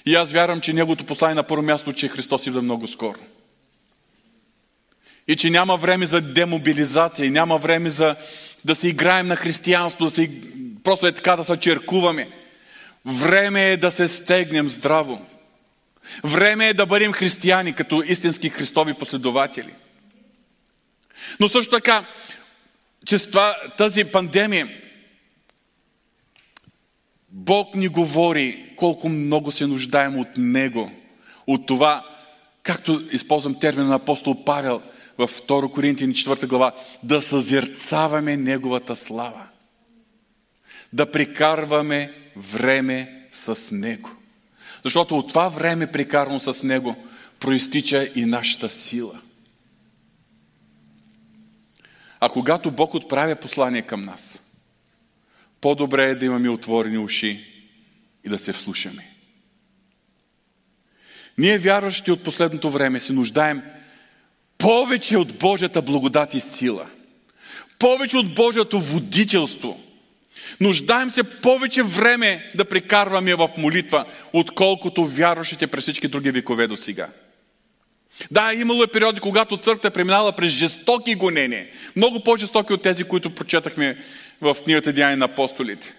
[0.06, 3.20] И аз вярвам, че Неговото послание на първо място, че Христос идва много скоро.
[5.30, 8.16] И че няма време за демобилизация, и няма време за
[8.66, 10.32] да се играем на християнство, да се,
[10.84, 12.30] просто е така да се черкуваме.
[13.06, 15.26] Време е да се стегнем здраво.
[16.24, 19.74] Време е да бъдем християни, като истински христови последователи–
[21.40, 22.06] но също така,
[23.06, 24.70] че това, тази пандемия,
[27.30, 30.92] Бог ни говори колко много се нуждаем от Него.
[31.48, 32.06] От това,
[32.64, 34.82] както използвам термина на апостол Павел
[35.20, 39.48] в 2 Коринтияни 4 глава, да съзерцаваме Неговата слава.
[40.94, 44.10] Да прикарваме време с Него.
[44.84, 46.96] Защото от това време, прикарано с Него,
[47.40, 49.22] проистича и нашата сила–
[52.20, 54.42] а когато Бог отправя послание към нас,
[55.62, 57.46] по-добре е да имаме отворени уши
[58.26, 59.06] и да се вслушаме.
[61.38, 63.62] Ние, вярващи от последното време, се нуждаем
[64.60, 66.90] повече от Божията благодат и сила.
[67.80, 69.84] Повече от Божието водителство.
[70.62, 76.78] Нуждаем се повече време да прекарваме в молитва, отколкото вярващите през всички други векове до
[76.78, 77.10] сега.
[78.32, 81.68] Да, имало е периоди, когато църквата е преминала през жестоки гонения.
[81.96, 83.98] Много по-жестоки от тези, които прочетахме
[84.42, 85.94] в книгата Деяния на апостолите.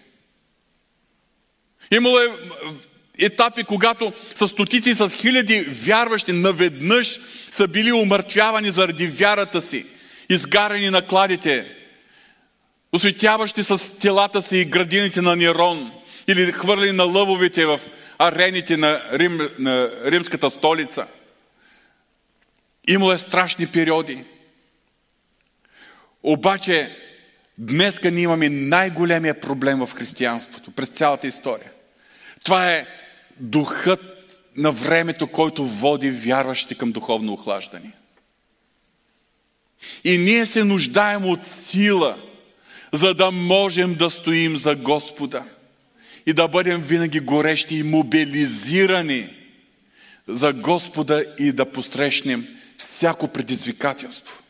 [1.91, 2.29] Имало е
[3.21, 9.87] етапи, когато с стотици с хиляди вярващи наведнъж са били умъртвявани заради вярата си,
[10.29, 11.77] изгарени на кладите,
[12.93, 15.93] осветяващи с телата си и градините на Нерон
[16.29, 17.81] или хвърли на лъвовете в
[18.19, 21.07] арените на, Рим, на римската столица.
[22.89, 24.25] Имало е страшни периоди.
[26.23, 26.97] Обаче,
[27.59, 31.73] днеска ние имаме най-големия проблем в християнството през цялата история.
[32.45, 32.87] Това е
[33.41, 34.01] духът
[34.57, 37.93] на времето, който води вярващите към духовно охлаждане.
[40.05, 42.17] И ние се нуждаем от сила,
[42.93, 45.45] за да можем да стоим за Господа
[46.27, 49.37] и да бъдем винаги горещи и мобилизирани
[50.29, 54.43] за Господа и да посрещнем всяко предизвикателство.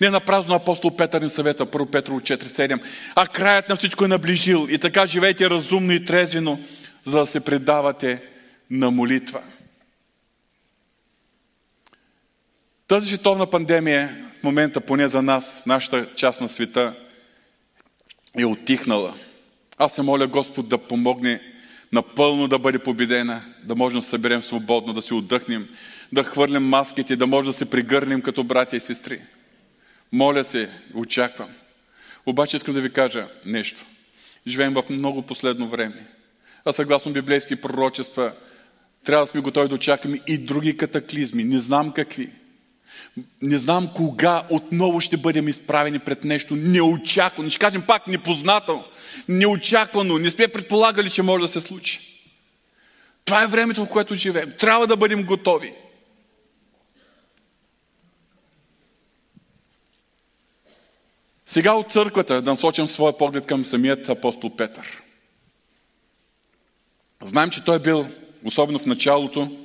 [0.00, 2.82] Не на празно апостол Петър ни съвета, 1 Петрово 4.7.
[3.14, 6.58] А краят на всичко е наближил и така живейте разумно и трезвено,
[7.04, 8.22] за да се предавате
[8.70, 9.42] на молитва.
[12.88, 16.96] Тази световна пандемия в момента, поне за нас, в нашата част на света,
[18.38, 19.14] е отихнала.
[19.78, 21.40] Аз се моля Господ да помогне
[21.92, 25.68] напълно да бъде победена, да можем да съберем свободно, да си отдъхнем,
[26.12, 29.20] да хвърлим маските, да може да се пригърнем като братя и сестри.
[30.12, 31.50] Моля се, очаквам.
[32.26, 33.84] Обаче искам да ви кажа нещо.
[34.46, 36.06] Живеем в много последно време.
[36.64, 38.32] А съгласно библейски пророчества,
[39.04, 41.44] трябва да сме готови да очакваме и други катаклизми.
[41.44, 42.30] Не знам какви.
[43.42, 47.50] Не знам кога отново ще бъдем изправени пред нещо неочаквано.
[47.50, 48.84] Ще кажем пак непознато,
[49.28, 50.18] неочаквано.
[50.18, 52.00] Не сме предполагали, че може да се случи.
[53.24, 54.52] Това е времето, в което живеем.
[54.58, 55.74] Трябва да бъдем готови.
[61.46, 65.02] Сега от църквата да насочим своя поглед към самият апостол Петър.
[67.24, 68.06] Знаем, че той е бил,
[68.44, 69.56] особено в началото,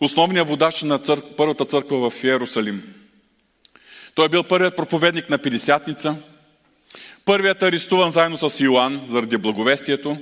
[0.00, 1.24] основният водач на църк...
[1.36, 2.94] първата църква в Иерусалим.
[4.14, 6.16] Той е бил първият проповедник на Пидесятница,
[7.24, 10.18] първият арестуван заедно с Йоанн заради благовестието,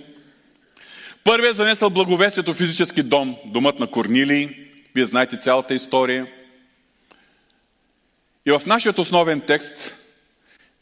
[1.24, 4.48] първият занесъл благовестието в физически дом, домът на Корнилий.
[4.94, 6.26] Вие знаете цялата история.
[8.46, 9.96] И в нашия основен текст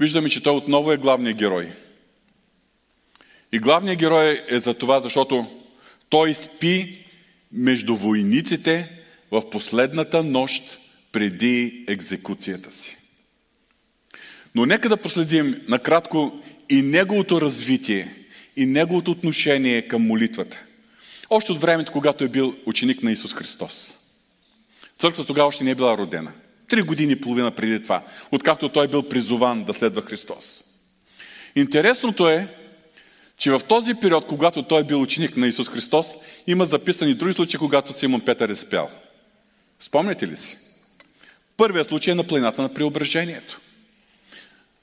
[0.01, 1.73] виждаме, че той отново е главният герой.
[3.53, 5.58] И главният герой е за това, защото
[6.09, 7.05] той спи
[7.53, 8.91] между войниците
[9.31, 10.79] в последната нощ
[11.13, 12.97] преди екзекуцията си.
[14.55, 18.15] Но нека да последим накратко и неговото развитие,
[18.57, 20.63] и неговото отношение към молитвата.
[21.31, 23.95] Още от времето, когато е бил ученик на Исус Христос.
[24.99, 26.33] Църквата тогава още не е била родена.
[26.69, 30.65] Три години и половина преди това, откакто той е бил призован да следва Христос.
[31.57, 32.49] Интересното е,
[33.39, 36.07] че в този период, когато той е бил ученик на Исус Христос,
[36.47, 38.89] има записани други случаи, когато Симон Петър е спял.
[39.81, 40.59] Спомняте ли си?
[41.57, 43.61] Първият случай е на планината на преображението.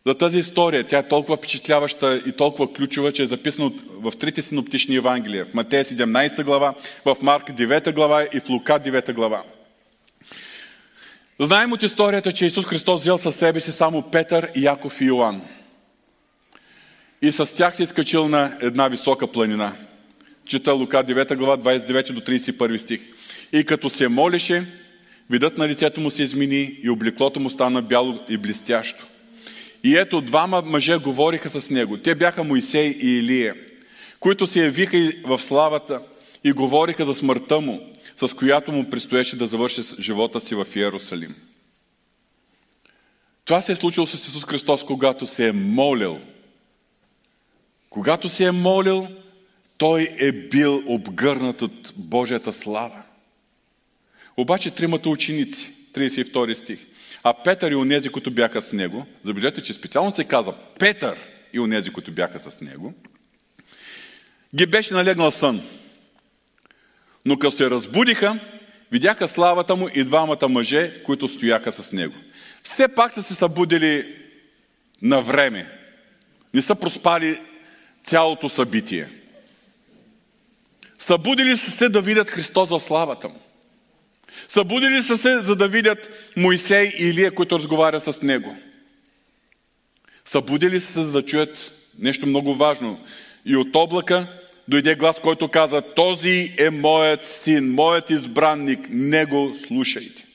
[0.07, 4.41] За тази история, тя е толкова впечатляваща и толкова ключова, че е записана в трите
[4.41, 5.45] синоптични Евангелия.
[5.45, 6.73] В Матея 17 глава,
[7.05, 9.43] в Марк 9 глава и в Лука 9 глава.
[11.39, 15.41] Знаем от историята, че Исус Христос взел със себе си само Петър, Яков и Йоанн
[17.25, 19.75] и с тях се изкачил на една висока планина.
[20.45, 23.01] Чита Лука 9 глава 29 до 31 стих.
[23.53, 24.65] И като се молеше,
[25.29, 29.05] видът на лицето му се измени и облеклото му стана бяло и блестящо.
[29.83, 31.97] И ето двама мъже говориха с него.
[31.97, 33.55] Те бяха Моисей и Илия,
[34.19, 36.01] които се явиха в славата
[36.43, 37.81] и говориха за смъртта му,
[38.17, 41.35] с която му предстоеше да завърши живота си в Иерусалим.
[43.45, 46.19] Това се е случило с Исус Христос, когато се е молил–
[47.95, 49.07] когато се е молил,
[49.77, 53.03] той е бил обгърнат от Божията слава.
[54.37, 56.79] Обаче тримата ученици, 32 стих,
[57.23, 61.17] а Петър и онези, които бяха с него, забележете, че специално се казва Петър
[61.53, 62.93] и онези, които бяха с него,
[64.55, 65.61] ги беше налегнал сън.
[67.25, 68.39] Но като се разбудиха,
[68.91, 72.15] видяха славата му и двамата мъже, които стояха с него.
[72.63, 74.15] Все пак са се събудили
[75.01, 75.79] на време.
[76.53, 77.39] Не са проспали
[78.05, 79.09] цялото събитие.
[80.97, 83.39] Събудили са се да видят Христос в славата му.
[84.47, 88.55] Събудили са се, за да видят Моисей и Илия, които разговарят с него.
[90.25, 92.99] Събудили са се, за да чуят нещо много важно.
[93.45, 94.27] И от облака
[94.67, 100.25] дойде глас, който каза, този е моят син, моят избранник, него слушайте.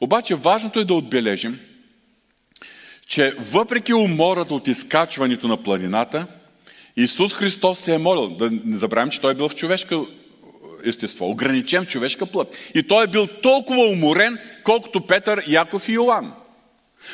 [0.00, 1.60] Обаче важното е да отбележим,
[3.12, 6.26] че въпреки умората от изкачването на планината,
[6.96, 8.28] Исус Христос се е молил.
[8.28, 10.00] Да не забравим, че Той е бил в човешка
[10.84, 12.56] естество, ограничен човешка плът.
[12.74, 16.34] И Той е бил толкова уморен, колкото Петър, Яков и Йоан.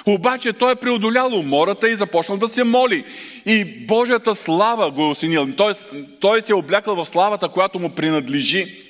[0.06, 3.04] Обаче той е преодолял умората и започнал да се моли.
[3.46, 5.48] И Божията слава го е осенил.
[5.56, 5.86] Тоест,
[6.20, 8.82] той се е облякал в славата, която му принадлежи.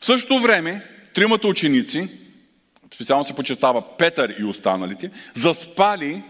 [0.00, 2.08] В същото време, тримата ученици,
[2.98, 6.22] специално се почетава Петър и останалите, заспали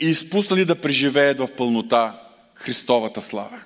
[0.00, 2.20] и изпуснали да преживеят в пълнота
[2.54, 3.62] Христовата слава.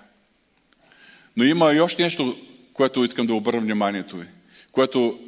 [1.37, 2.37] Но има и още нещо,
[2.73, 4.27] което искам да обърна вниманието ви,
[4.73, 5.19] което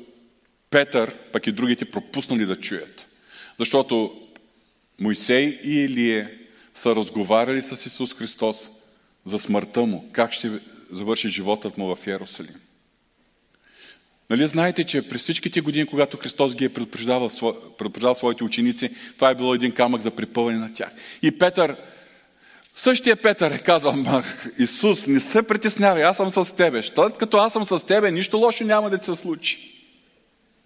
[0.70, 3.06] Петър, пък и другите пропуснали да чуят.
[3.58, 4.20] Защото
[5.00, 6.38] Моисей и Илие
[6.74, 8.70] са разговаряли с Исус Христос
[9.24, 10.50] за смъртта му, как ще
[10.92, 12.60] завърши животът му в Иерусалим.
[14.30, 17.30] Нали знаете, че през всичките години, когато Христос ги е предупреждавал,
[17.78, 20.90] предупреждавал своите ученици, това е било един камък за припъване на тях.
[21.22, 21.76] И Петър,
[22.74, 23.94] същия Петър е казал,
[24.58, 26.82] Исус, не се притеснявай, аз съм с тебе.
[26.82, 29.74] Що като аз съм с тебе, нищо лошо няма да се случи.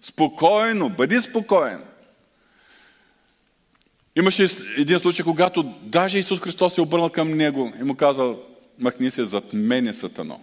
[0.01, 1.83] Спокойно, бъди спокоен.
[4.15, 4.47] Имаше
[4.77, 8.39] един случай, когато даже Исус Христос се обърнал към него и му казал,
[8.79, 10.39] махни се зад мене, сатано.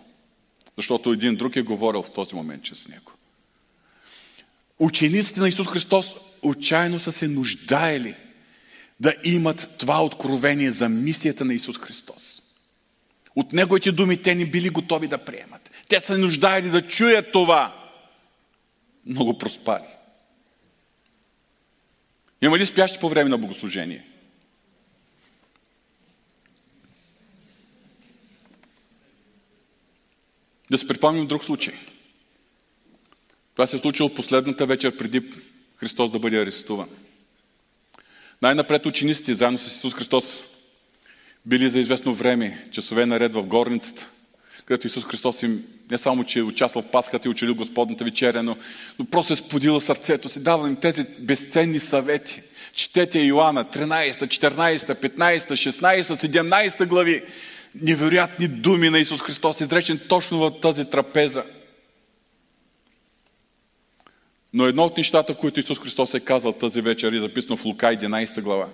[0.80, 3.12] Защото един друг е говорил в този момент с него.
[4.78, 8.14] Учениците на Исус Христос отчаяно са се нуждаели
[9.00, 12.42] да имат това откровение за мисията на Исус Христос.
[13.36, 15.70] От Неговите думи те не били готови да приемат.
[15.88, 17.74] Те са нуждаели да чуят това
[19.06, 19.88] много проспали.
[22.42, 24.09] Има ли спящи по време на богослужение?
[30.70, 31.74] Да се припомним друг случай.
[33.54, 35.22] Това се е случило последната вечер преди
[35.76, 36.88] Христос да бъде арестуван.
[38.42, 40.44] Най-напред учениците, заедно с Исус Христос,
[41.46, 44.08] били за известно време, часове наред в горницата–
[44.70, 48.42] където Исус Христос им не само, че е участвал в Пасхата и учили Господната вечеря,
[48.42, 48.56] но,
[48.98, 52.42] но просто е сподила сърцето си, дава им тези безценни съвети.
[52.74, 54.78] Четете Йоанна 13, 14,
[55.16, 57.22] 15, 16, 17 глави.
[57.74, 61.44] Невероятни думи на Исус Христос, изречен точно в тази трапеза.
[64.52, 67.86] Но едно от нещата, които Исус Христос е казал тази вечер, е записано в Лука
[67.86, 68.68] 11 глава.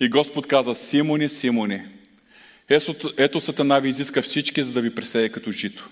[0.00, 1.88] И Господ каза, Симоне, Симоне,
[3.16, 5.88] ето, Сатана ви изиска всички, за да ви пресее като жито.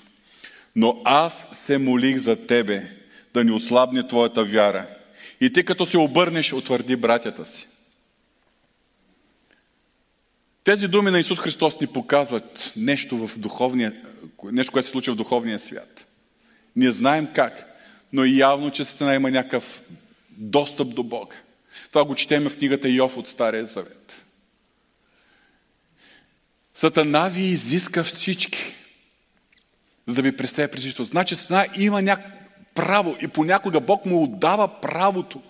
[0.77, 2.91] Но аз се молих за тебе,
[3.35, 4.87] да ни ослабне твоята вяра.
[5.41, 7.69] И ти като се обърнеш, утвърди братята си.
[10.65, 14.03] Тези думи на Исус Христос ни показват нещо, в духовния,
[14.45, 16.07] нещо което се случва в духовния свят.
[16.77, 17.65] Не знаем как,
[18.13, 19.83] но явно, че Сатана има някакъв
[20.31, 21.37] достъп до Бога.
[21.89, 24.27] Това го четем в книгата Йов от Стария Завет.
[26.75, 28.75] Сатана ви изиска всички,
[30.07, 31.09] за да ви представя през Христос.
[31.09, 32.21] Значи Сатана има няк...
[32.75, 35.43] право и понякога Бог му отдава правото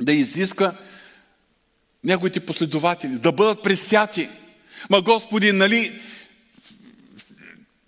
[0.00, 0.76] да изиска
[2.04, 4.28] неговите последователи, да бъдат пресяти.
[4.90, 6.00] Ма Господи, нали,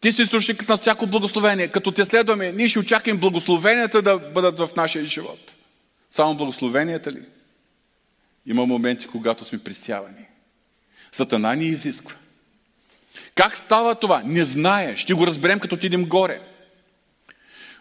[0.01, 1.69] ти си източникът на всяко благословение.
[1.69, 5.55] Като те следваме, ние ще очакваме благословенията да бъдат в нашия живот.
[6.11, 7.23] Само благословенията ли?
[8.47, 10.27] Има моменти, когато сме присявани.
[11.13, 12.15] Сатана ни изисква.
[13.35, 14.23] Как става това?
[14.25, 14.97] Не знае.
[14.97, 16.41] Ще го разберем, като отидем горе.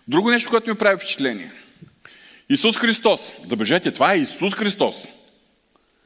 [0.08, 1.52] Друго нещо, което ми прави впечатление.
[2.50, 3.32] Исус Христос.
[3.50, 5.08] Забележете, това е Исус Христос.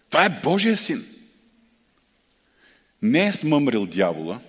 [0.10, 1.15] Това е Божия син.
[3.02, 4.40] Не е смъмрил дявола,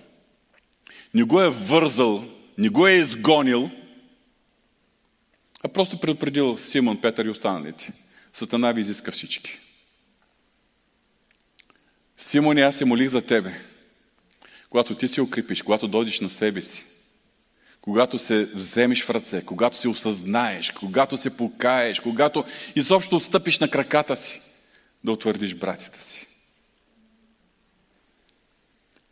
[1.13, 2.25] не го е вързал,
[2.57, 3.69] не го е изгонил,
[5.63, 7.93] а просто предупредил Симон, Петър и останалите.
[8.33, 9.59] Сатана ви изиска всички.
[12.17, 13.53] Симон, аз се молих за тебе
[14.69, 16.85] когато ти се укрепиш, когато дойдеш на себе си,
[17.81, 22.43] когато се вземеш в ръце, когато се осъзнаеш, когато се покаеш, когато
[22.75, 24.41] изобщо отстъпиш на краката си,
[25.03, 26.26] да утвърдиш братята си.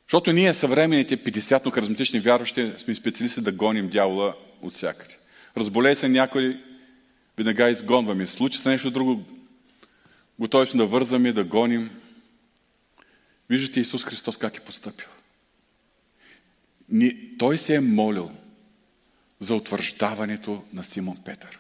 [0.07, 5.17] Защото ние, съвременните 50-но-харизматични вярващи, сме специалисти да гоним дявола от всякъде.
[5.57, 6.63] Разболее се някой,
[7.37, 8.27] веднага изгонваме.
[8.27, 9.23] Случи се нещо друго,
[10.39, 11.89] готови сме да вързаме, да гоним.
[13.49, 15.07] Виждате Исус Христос как е поступил.
[17.39, 18.31] той се е молил
[19.39, 21.59] за утвърждаването на Симон Петър.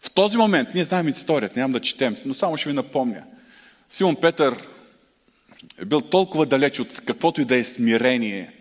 [0.00, 3.24] В този момент, ние знаем историята, нямам да четем, но само ще ви напомня.
[3.88, 4.68] Симон Петър
[5.78, 8.52] е бил толкова далеч от каквото и да е смирение.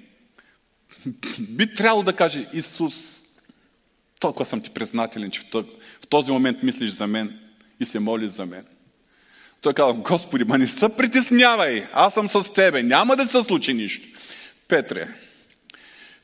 [1.39, 3.24] Би трябвало да каже, Исус,
[4.20, 7.39] толкова съм ти признателен, че в този момент мислиш за мен
[7.80, 8.66] и се молиш за мен.
[9.61, 13.74] Той казва, Господи, ма не се притеснявай, аз съм с тебе, няма да се случи
[13.74, 14.07] нищо.
[14.68, 15.07] Петре,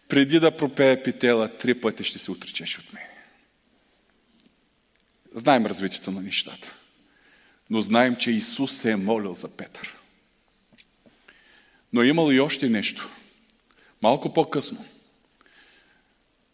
[0.08, 3.04] преди да пропее питела, три пъти ще се отречеш от мен.
[5.36, 6.72] Знаем развитието на нещата.
[7.70, 9.99] Но знаем, че Исус се е молил за Петър.
[11.94, 13.10] Но имало и още нещо.
[14.02, 14.86] Малко по-късно.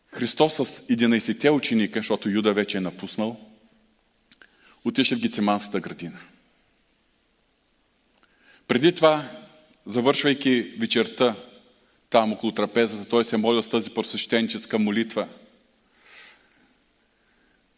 [0.07, 3.39] Христос с 11-те ученика, защото Юда вече е напуснал,
[4.85, 6.19] отише в Гицеманската градина.
[8.67, 9.31] Преди това,
[9.85, 11.35] завършвайки вечерта,
[12.09, 15.27] там около трапезата, той се моля с тази просвещенческа молитва.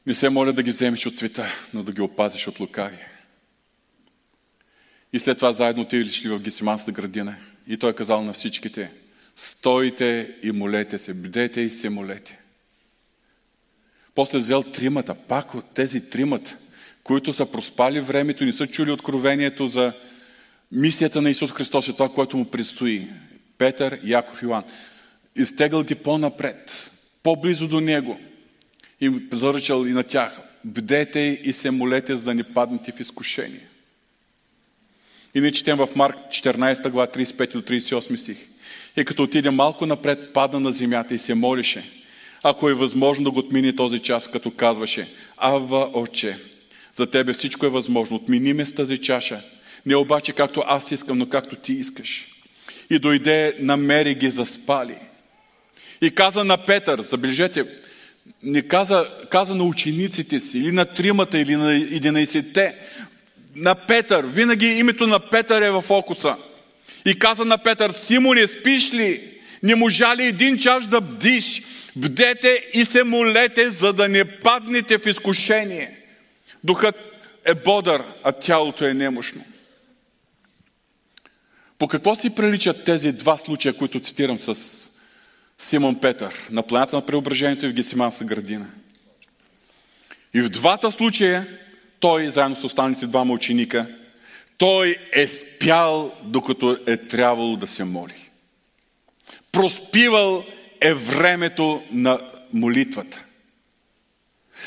[0.05, 3.16] Не се моля да ги вземеш от света, но да ги опазиш от лукавия.
[5.13, 7.35] И след това заедно отидели в Гесиманската градина.
[7.67, 8.91] И той е казал на всичките,
[9.35, 12.39] стойте и молете се, бдете и се молете.
[14.15, 16.57] После взел тримата, пак от тези тримата,
[17.03, 19.93] които са проспали времето, не са чули откровението за
[20.71, 23.07] мисията на Исус Христос и това, което му предстои.
[23.57, 24.63] Петър, Яков, Йоан.
[25.35, 26.91] Изтегал ги по-напред,
[27.23, 28.19] по-близо до Него.
[29.01, 30.39] И заръчал и на тях.
[30.65, 33.67] Бдете и се молете, за да не паднете в изкушение.
[35.35, 38.37] И ние четем в Марк 14 глава 35 до 38 стих.
[38.97, 41.91] И като отиде малко напред, пада на земята и се молише.
[42.43, 45.07] Ако е възможно да го отмини този час, като казваше,
[45.37, 46.37] Ава, Отче,
[46.95, 49.41] за Тебе всичко е възможно, отмини ме с тази чаша.
[49.85, 52.27] Не обаче както аз искам, но както Ти искаш.
[52.89, 54.95] И дойде, намери ги заспали.
[56.01, 57.65] И каза на Петър, забележете,
[58.43, 62.75] не каза, каза на учениците си, или на тримата, или на единайсетте,
[63.57, 64.25] на Петър.
[64.25, 66.35] Винаги името на Петър е в фокуса.
[67.05, 69.39] И каза на Петър, Симоне, спиш ли?
[69.63, 71.61] Не можа ли един час да бдиш?
[71.95, 75.99] Бдете и се молете, за да не паднете в изкушение.
[76.63, 76.95] Духът
[77.45, 79.45] е бодър, а тялото е немощно.
[81.79, 84.55] По какво си приличат тези два случая, които цитирам с
[85.57, 88.67] Симон Петър на планата на преображението и в Гесиманска градина?
[90.33, 91.47] И в двата случая
[91.99, 93.87] той, заедно с останалите двама ученика,
[94.57, 98.29] той е спял, докато е трябвало да се моли.
[99.51, 100.43] Проспивал
[100.81, 102.19] е времето на
[102.53, 103.23] молитвата.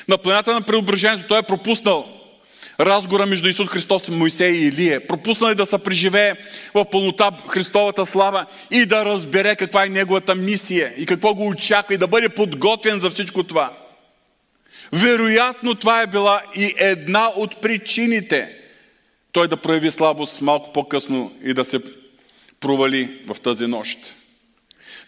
[0.09, 2.09] На планата на преображението той е пропуснал
[2.81, 5.07] разговора между Исус Христос Моисей и Илия.
[5.07, 6.35] Пропуснал е да се преживее
[6.75, 11.95] в пълнота Христовата слава и да разбере каква е неговата мисия и какво го очаква
[11.95, 13.80] и да бъде подготвен за всичко това.
[14.93, 18.57] Вероятно това е била и една от причините
[19.33, 21.81] той да прояви слабост малко по-късно и да се
[22.61, 23.99] провали в тази нощ.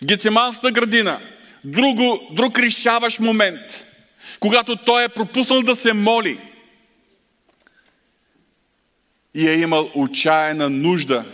[0.02, 1.20] В Гециманската градина,
[1.64, 3.86] друго, друг решаващ момент,
[4.40, 6.40] когато той е пропуснал да се моли
[9.34, 11.24] и е имал отчаяна нужда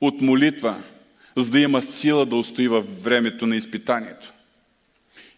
[0.00, 0.82] от молитва,
[1.36, 4.32] за да има сила да устои във времето на изпитанието.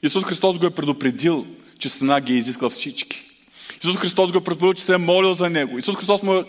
[0.02, 1.46] Исус Христос го е предупредил,
[1.80, 3.26] че страна ги е изискал всички.
[3.78, 5.78] Исус Христос го предупредил, че се е молил за него.
[5.78, 6.44] Исус Христос му е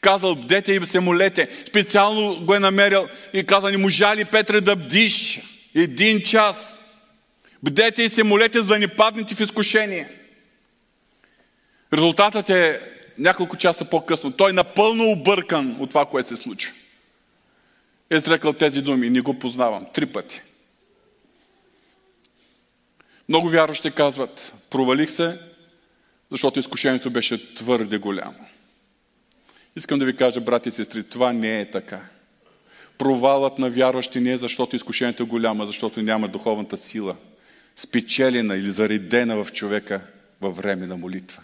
[0.00, 1.48] казал, бдете и се молете.
[1.68, 5.40] Специално го е намерил и казал, не можа ли Петре да бдиш
[5.74, 6.80] един час?
[7.62, 10.08] Бдете и се молете, за да не паднете в изкушение.
[11.92, 12.80] Резултатът е
[13.18, 14.32] няколко часа по-късно.
[14.32, 16.72] Той е напълно объркан от това, което се случва.
[18.10, 19.10] Е изрекал тези думи.
[19.10, 19.86] Не го познавам.
[19.94, 20.42] Три пъти.
[23.28, 25.38] Много вярващи казват, провалих се,
[26.30, 28.46] защото изкушението беше твърде голямо.
[29.76, 32.00] Искам да ви кажа, брати и сестри, това не е така.
[32.98, 37.16] Провалът на вярващи не е защото изкушението е голямо, защото няма духовната сила,
[37.76, 40.00] спечелена или заредена в човека
[40.40, 41.42] във време на молитва.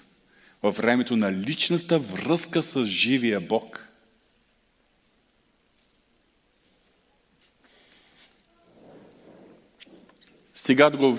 [0.63, 3.89] Във времето на личната връзка с живия Бог.
[10.55, 11.19] Сега да го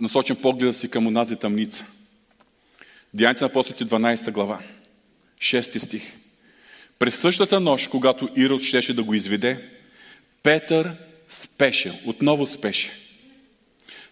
[0.00, 1.86] насочим погледа си към онази тъмница.
[3.14, 4.60] Деяните на апостолите 12 глава,
[5.38, 6.12] 6 стих.
[6.98, 9.68] През същата нощ, когато Ирод щеше да го изведе,
[10.42, 10.96] Петър
[11.28, 12.90] спеше, отново спеше.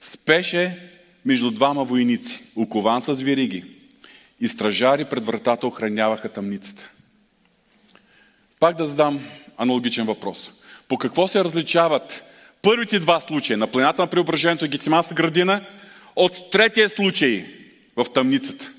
[0.01, 0.91] Спеше
[1.25, 3.65] между двама войници, окован с вириги,
[4.41, 6.91] и стражари пред вратата охраняваха тъмницата.
[8.61, 9.21] Пак да задам
[9.57, 10.53] аналогичен въпрос.
[10.89, 12.25] По какво се различават
[12.63, 15.67] първите два случая, на планината на преображението и Гециманска градина,
[16.17, 17.47] от третия случай
[17.97, 18.73] в тъмницата.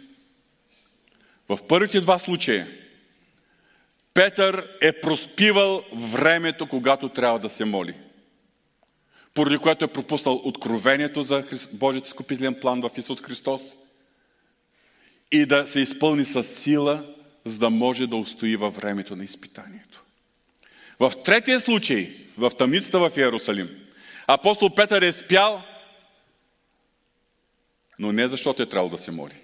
[1.49, 2.67] В първите два случая
[4.13, 7.93] Петър е проспивал времето, когато трябва да се моли.
[9.33, 13.61] Поради което е пропуснал откровението за Божият скупителен план в Исус Христос
[15.31, 17.05] и да се изпълни с сила,
[17.45, 20.03] за да може да устои във времето на изпитанието.
[20.99, 23.69] В третия случай, в тъмницата в Иерусалим,
[24.27, 25.61] апостол Петър е спял,
[27.99, 29.35] но не защото е трябвало да се моли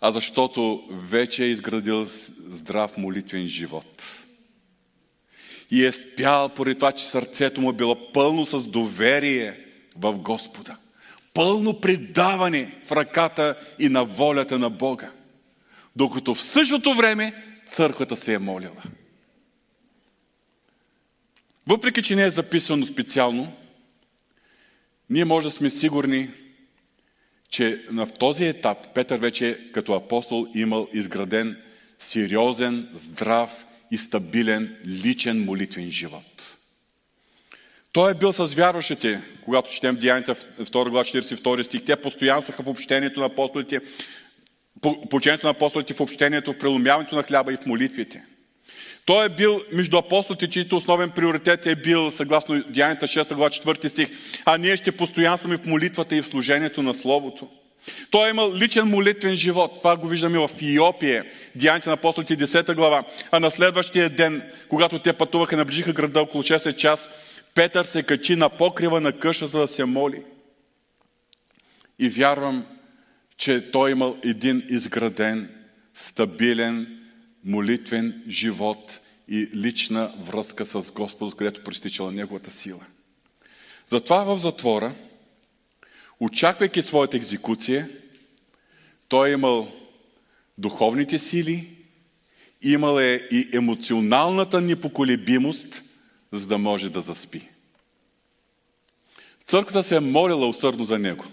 [0.00, 2.06] а защото вече е изградил
[2.48, 4.02] здрав молитвен живот.
[5.70, 9.60] И е спял поради това, че сърцето му е било пълно с доверие
[9.96, 10.76] в Господа.
[11.34, 15.10] Пълно предаване в ръката и на волята на Бога.
[15.96, 18.82] Докато в същото време църквата се е молила.
[21.66, 23.52] Въпреки, че не е записано специално,
[25.10, 26.30] ние може да сме сигурни,
[27.48, 31.62] че в този етап Петър вече като апостол имал изграден
[31.98, 36.56] сериозен, здрав и стабилен личен молитвен живот.
[37.92, 41.84] Той е бил с вярващите, когато четем Деянията 2 глава 42 стих.
[41.84, 43.80] Те постоянстваха в общението на апостолите,
[44.80, 48.24] по на апостолите в общението, в преломяването на хляба и в молитвите.
[49.04, 53.88] Той е бил между апостолите, чието основен приоритет е бил, съгласно Деянията 6 глава 4
[53.88, 54.10] стих,
[54.44, 57.48] а ние ще постоянстваме в молитвата и в служението на Словото.
[58.10, 59.74] Той е имал личен молитвен живот.
[59.78, 61.24] Това го виждаме в Иопия,
[61.54, 63.04] Деяните на апостолите 10 глава.
[63.30, 67.10] А на следващия ден, когато те пътуваха, наближиха града около 6 час,
[67.54, 70.22] Петър се качи на покрива на къщата да се моли.
[71.98, 72.66] И вярвам,
[73.36, 75.50] че той е имал един изграден,
[75.94, 76.99] стабилен,
[77.44, 82.84] молитвен живот и лична връзка с Господ, където пристичала Неговата сила.
[83.86, 84.94] Затова в затвора,
[86.20, 87.88] очаквайки своята екзекуция,
[89.08, 89.72] той е имал
[90.58, 91.68] духовните сили,
[92.62, 95.84] имал е и емоционалната непоколебимост,
[96.32, 97.48] за да може да заспи.
[99.44, 101.24] Църквата се е молила усърдно за него.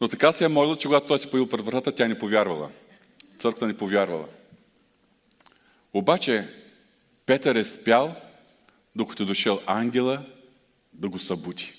[0.00, 2.70] Но така се е молила, че когато той се появил пред врата, тя не повярвала.
[3.38, 4.26] Църквата не повярвала.
[5.96, 6.48] Обаче
[7.26, 8.16] Петър е спял,
[8.96, 10.24] докато е дошъл ангела
[10.92, 11.72] да го събуди.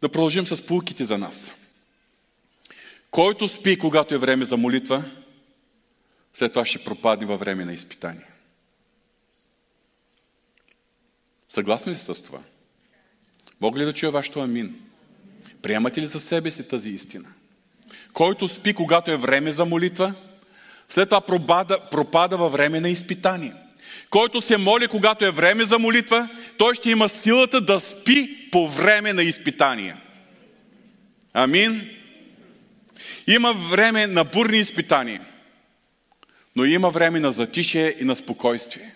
[0.00, 1.52] Да продължим с пулките за нас.
[3.10, 5.10] Който спи, когато е време за молитва,
[6.34, 8.26] след това ще пропадне във време на изпитание.
[11.48, 12.42] Съгласни ли с това?
[13.60, 14.80] Мога ли да чуя вашето амин?
[15.62, 17.28] Приемате ли за себе си тази истина?
[18.12, 20.14] Който спи, когато е време за молитва,
[20.92, 23.52] след това пропада, пропада във време на изпитание.
[24.10, 26.28] Който се моли, когато е време за молитва,
[26.58, 29.96] той ще има силата да спи по време на изпитание.
[31.34, 31.90] Амин.
[33.26, 35.20] Има време на бурни изпитания,
[36.56, 38.94] но има време на затишие и на спокойствие.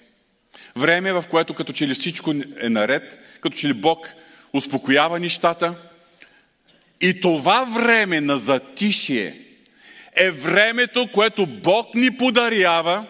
[0.77, 4.09] Време, в което като че ли всичко е наред, като че ли Бог
[4.53, 5.75] успокоява нещата.
[7.01, 9.46] И това време на затишие
[10.17, 13.07] е времето, което Бог ни подарява,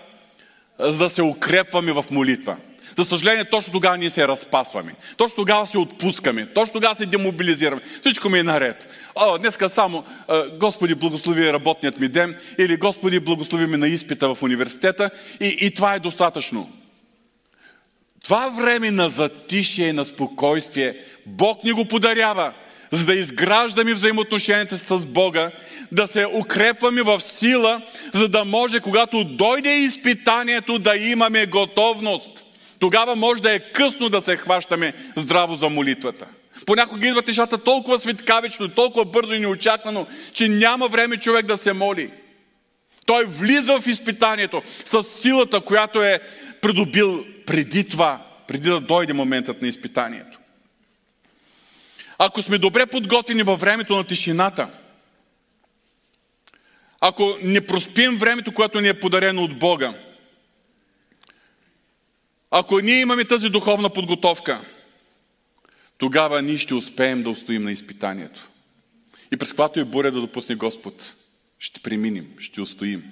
[0.78, 2.56] за да се укрепваме в молитва.
[2.98, 4.94] За съжаление, точно тогава ние се разпасваме.
[5.16, 6.46] Точно тогава се отпускаме.
[6.46, 7.82] Точно тогава се демобилизираме.
[8.00, 8.88] Всичко ми е наред.
[9.14, 10.04] О, днеска само
[10.52, 15.74] Господи благослови работният ми ден или Господи благослови ми на изпита в университета и, и
[15.74, 16.72] това е достатъчно.
[18.24, 20.96] Това време на затишие и на спокойствие
[21.26, 22.52] Бог ни го подарява
[22.90, 25.50] за да изграждаме взаимоотношенията с Бога,
[25.92, 27.82] да се укрепваме в сила,
[28.14, 32.44] за да може, когато дойде изпитанието, да имаме готовност.
[32.78, 36.26] Тогава може да е късно да се хващаме здраво за молитвата.
[36.66, 41.72] Понякога идват нещата толкова светкавично, толкова бързо и неочаквано, че няма време човек да се
[41.72, 42.10] моли.
[43.06, 46.20] Той влиза в изпитанието с силата, която е
[46.60, 50.35] придобил преди това, преди да дойде моментът на изпитанието.
[52.18, 54.70] Ако сме добре подготвени във времето на тишината,
[57.00, 59.94] ако не проспим времето, което ни е подарено от Бога,
[62.50, 64.64] ако ние имаме тази духовна подготовка,
[65.98, 68.50] тогава ние ще успеем да устоим на изпитанието.
[69.32, 71.14] И през каквато и буря да допусне Господ,
[71.58, 73.04] ще преминем, ще устоим.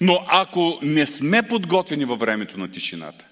[0.00, 3.26] Но ако не сме подготвени във времето на тишината,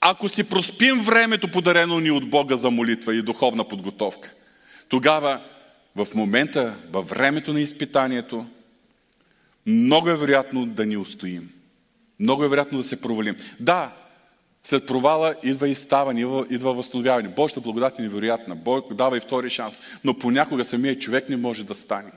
[0.00, 4.30] ако си проспим времето, подарено ни от Бога за молитва и духовна подготовка,
[4.88, 5.40] тогава
[5.96, 8.46] в момента, във времето на изпитанието,
[9.66, 11.50] много е вероятно да ни устоим.
[12.20, 13.36] Много е вероятно да се провалим.
[13.60, 13.92] Да,
[14.64, 17.28] След провала идва и ставане, идва, идва възстановяване.
[17.28, 18.56] Божията благодат е невероятна.
[18.56, 19.78] Бог дава и втори шанс.
[20.04, 22.10] Но понякога самият човек не може да стане.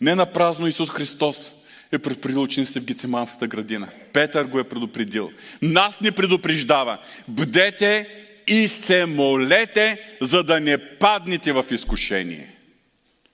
[0.00, 1.52] Не на празно Исус Христос
[1.92, 3.88] е предупредил учениците в Гециманската градина.
[4.12, 5.30] Петър го е предупредил.
[5.62, 6.98] Нас не предупреждава.
[7.28, 8.08] Бдете
[8.46, 12.54] и се молете, за да не паднете в изкушение.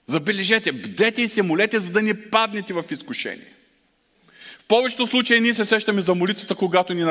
[0.07, 3.53] Забележете, бдете и се молете, за да не паднете в изкушение.
[4.59, 7.05] В повечето случаи ние се сещаме за молитвата, когато ни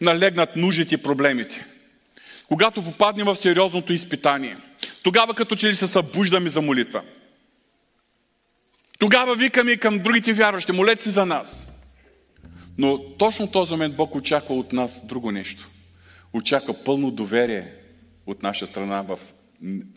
[0.00, 1.66] налегнат нуждите и проблемите.
[2.48, 4.56] Когато попаднем в сериозното изпитание.
[5.02, 7.02] Тогава като че ли се събуждаме за молитва.
[8.98, 11.68] Тогава викаме и към другите вярващи, молете се за нас.
[12.78, 15.70] Но точно този момент Бог очаква от нас друго нещо.
[16.32, 17.72] Очаква пълно доверие
[18.26, 19.18] от наша страна в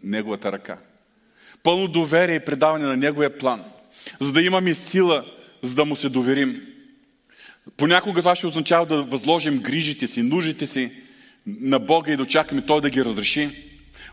[0.04, 0.78] Неговата ръка.
[1.64, 3.64] Пълно доверие и предаване на Неговия план.
[4.20, 5.26] За да имаме сила,
[5.62, 6.62] за да му се доверим.
[7.78, 10.92] Понякога това ще означава да възложим грижите си, нуждите си
[11.46, 13.67] на Бога и да очакваме Той да ги разреши.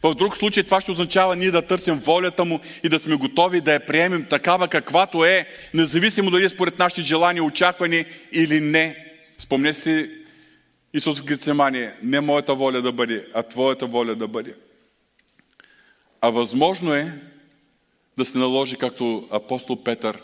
[0.05, 3.61] В друг случай това ще означава ние да търсим волята му и да сме готови
[3.61, 8.97] да я приемем такава каквато е, независимо дали е според нашите желания, очаквани или не.
[9.39, 10.11] Спомне си
[10.95, 14.55] Исус Гецемания, не моята воля да бъде, а Твоята воля да бъде.
[16.21, 17.13] А възможно е
[18.17, 20.19] да се наложи, както апостол Петър,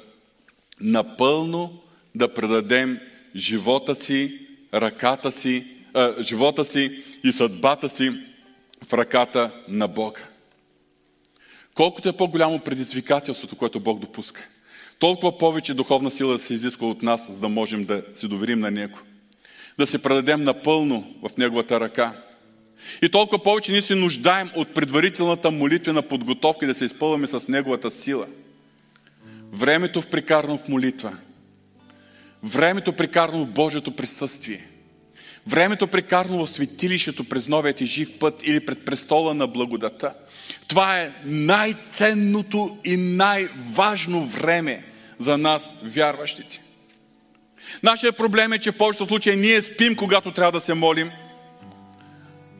[0.80, 1.82] напълно
[2.14, 2.98] да предадем
[3.36, 4.38] живота си,
[4.74, 8.12] ръката си, а, живота си и съдбата си
[8.90, 10.20] в ръката на Бога.
[11.74, 14.48] Колкото е по-голямо предизвикателството, което Бог допуска,
[14.98, 18.70] толкова повече духовна сила се изисква от нас, за да можем да се доверим на
[18.70, 18.98] Него.
[19.78, 22.22] Да се предадем напълно в Неговата ръка.
[23.02, 27.48] И толкова повече ние се нуждаем от предварителната молитвена подготовка и да се изпълваме с
[27.48, 28.26] Неговата сила.
[29.52, 31.16] Времето в прикарно в молитва.
[32.42, 34.66] Времето прикарно в Божието присъствие–
[35.46, 40.14] Времето прекарано в светилището през новият и жив път или пред престола на благодата.
[40.68, 44.84] Това е най-ценното и най-важно време
[45.18, 46.62] за нас, вярващите.
[47.82, 51.10] Нашият проблем е, че в повечето случаи ние спим, когато трябва да се молим,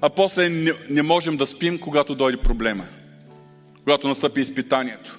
[0.01, 2.87] а после не, не можем да спим, когато дойде проблема,
[3.79, 5.19] когато настъпи изпитанието.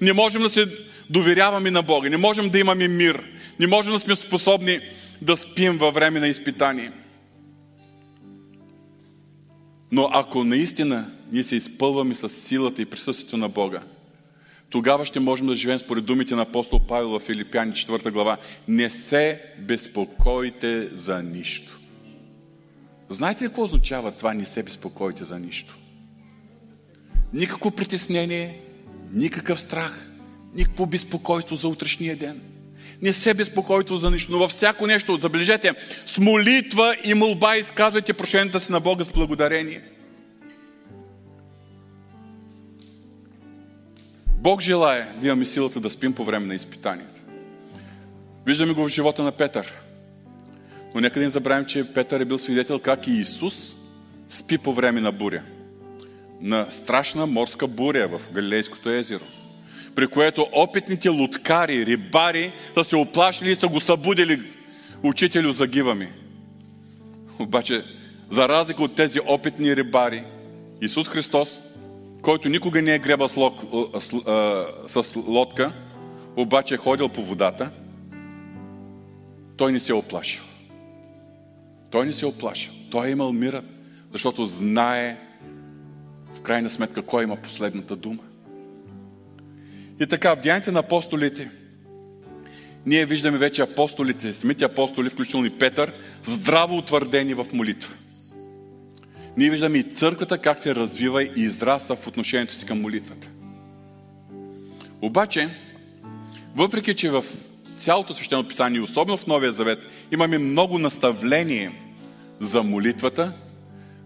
[0.00, 0.66] Не можем да се
[1.10, 3.24] доверяваме на Бога, не можем да имаме мир,
[3.60, 4.80] не можем да сме способни
[5.22, 6.92] да спим във време на изпитание.
[9.92, 13.82] Но ако наистина ние се изпълваме с силата и присъствието на Бога,
[14.70, 18.36] тогава ще можем да живеем според думите на апостол Павел в Филипяни 4 глава.
[18.68, 21.80] Не се безпокойте за нищо.
[23.08, 25.76] Знаете ли какво означава това не се безпокойте за нищо?
[27.32, 28.60] Никакво притеснение,
[29.12, 30.10] никакъв страх,
[30.54, 32.40] никакво безпокойство за утрешния ден–
[33.02, 35.72] не се безпокойте за нищо, но във всяко нещо, забележете,
[36.06, 39.82] с молитва и молба изказвайте прошенията си на Бога с благодарение.
[44.28, 47.20] Бог желая да имаме силата да спим по време на изпитанията.
[48.46, 49.72] Виждаме го в живота на Петър.
[50.94, 53.76] Но нека да не забравим, че Петър е бил свидетел как и Исус
[54.28, 55.42] спи по време на буря.
[56.40, 59.24] На страшна морска буря в Галилейското езеро
[59.96, 64.42] при което опитните луткари, рибари са се оплашили и са го събудили.
[65.02, 66.12] Учителю, загиваме.
[67.38, 67.84] Обаче,
[68.30, 70.24] за разлика от тези опитни рибари,
[70.80, 71.62] Исус Христос,
[72.22, 73.62] който никога не е греба с, лок,
[74.86, 75.72] с лодка,
[76.36, 77.70] обаче е ходил по водата,
[79.56, 80.42] той не се е оплашил.
[81.90, 82.72] Той не се е оплашил.
[82.90, 83.62] Той е имал мира,
[84.12, 85.16] защото знае
[86.34, 88.25] в крайна сметка кой има последната дума.
[90.00, 91.50] И така, в Деяните на апостолите,
[92.86, 95.92] ние виждаме вече апостолите, самите апостоли, включително и Петър,
[96.22, 97.94] здраво утвърдени в молитва.
[99.36, 103.28] Ние виждаме и църквата как се развива и израства в отношението си към молитвата.
[105.02, 105.48] Обаче,
[106.56, 107.24] въпреки че в
[107.78, 111.72] цялото свещено писание, особено в Новия Завет, имаме много наставление
[112.40, 113.32] за молитвата,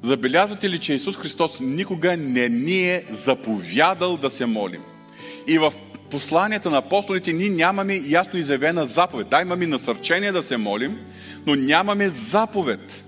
[0.02, 4.82] забелязвате ли, че Исус Христос никога не ни е заповядал да се молим?
[5.46, 5.72] И в
[6.10, 9.28] посланията на апостолите ние нямаме ясно изявена заповед.
[9.28, 10.98] Да, имаме насърчение да се молим,
[11.46, 13.04] но нямаме заповед.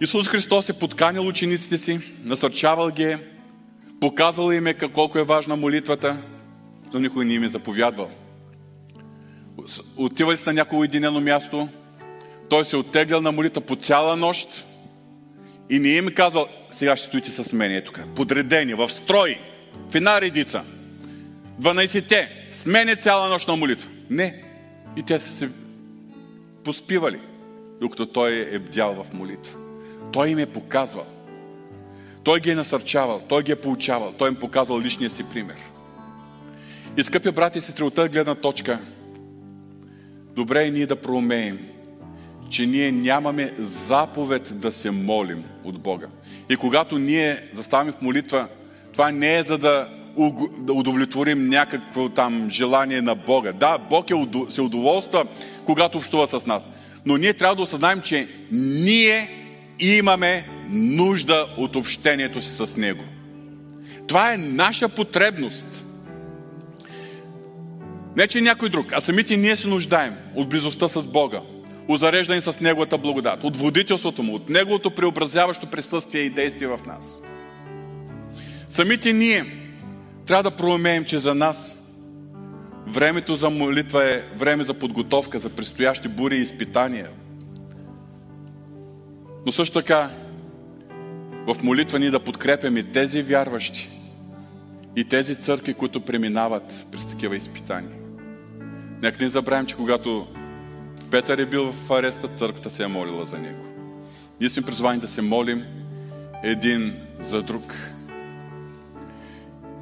[0.00, 3.16] Исус Христос е подканил учениците си, насърчавал ги
[4.00, 6.22] показал им е колко е важна молитвата,
[6.94, 8.10] но никой не им е заповядвал.
[9.96, 11.68] Отивали се на някое уединено място,
[12.50, 14.66] той се оттеглял на молитва по цяла нощ
[15.70, 19.38] и не им е казал, сега ще стоите с мен, е тук, подредени, в строй,
[19.90, 20.64] в една редица.
[21.60, 23.90] 12-те, смене цяла нощ на молитва.
[24.10, 24.44] Не.
[24.96, 25.48] И те са се
[26.64, 27.18] поспивали,
[27.80, 29.58] докато той е бдял в молитва.
[30.12, 31.06] Той им е показвал.
[32.24, 35.56] Той ги е насърчавал, той ги е получавал, той им показал личния си пример.
[36.96, 38.80] И, скъпи брати и сестри, от тази гледна точка,
[40.34, 41.58] добре е ние да проумеем,
[42.50, 46.06] че ние нямаме заповед да се молим от Бога.
[46.48, 48.48] И когато ние заставаме в молитва,
[48.92, 49.88] това не е за да,
[50.70, 53.52] удовлетворим някакво там желание на Бога.
[53.52, 54.14] Да, Бог е,
[54.48, 55.26] се удоволства,
[55.66, 56.68] когато общува с нас.
[57.06, 59.30] Но ние трябва да осъзнаем, че ние
[59.80, 63.04] имаме нужда от общението си с Него.
[64.08, 65.66] Това е наша потребност.
[68.16, 71.40] Не, че някой друг, а самите ние се нуждаем от близостта с Бога,
[71.88, 77.22] озареждани с Неговата благодат, от водителството Му, от Неговото преобразяващо присъствие и действие в нас.
[78.72, 79.46] Самите ние
[80.26, 81.78] трябва да проумеем, че за нас
[82.86, 87.08] времето за молитва е време за подготовка, за предстоящи бури и изпитания.
[89.46, 90.10] Но също така,
[91.46, 93.90] в молитва ни да подкрепяме тези вярващи
[94.96, 97.96] и тези църкви, които преминават през такива изпитания.
[99.02, 100.26] Нека не забравим, че когато
[101.10, 103.64] Петър е бил в ареста, църквата се е молила за него.
[104.40, 105.64] Ние сме призвани да се молим
[106.42, 107.74] един за друг.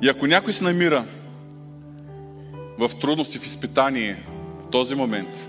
[0.02, 1.04] И ако някой се намира
[2.78, 4.22] в трудности, в изпитание
[4.64, 5.48] в този момент,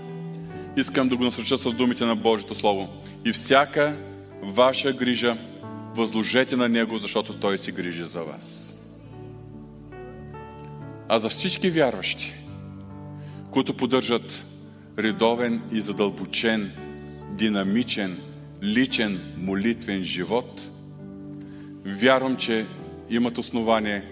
[0.76, 2.88] искам да го насръча с думите на Божието Слово.
[3.24, 3.96] И всяка
[4.42, 5.36] ваша грижа
[5.94, 8.76] възложете на Него, защото Той си грижи за вас.
[11.08, 12.34] А за всички вярващи,
[13.50, 14.46] които поддържат
[14.98, 16.72] редовен и задълбочен,
[17.30, 18.18] динамичен,
[18.62, 20.70] личен молитвен живот,
[21.84, 22.66] вярвам, че
[23.10, 24.11] имат основание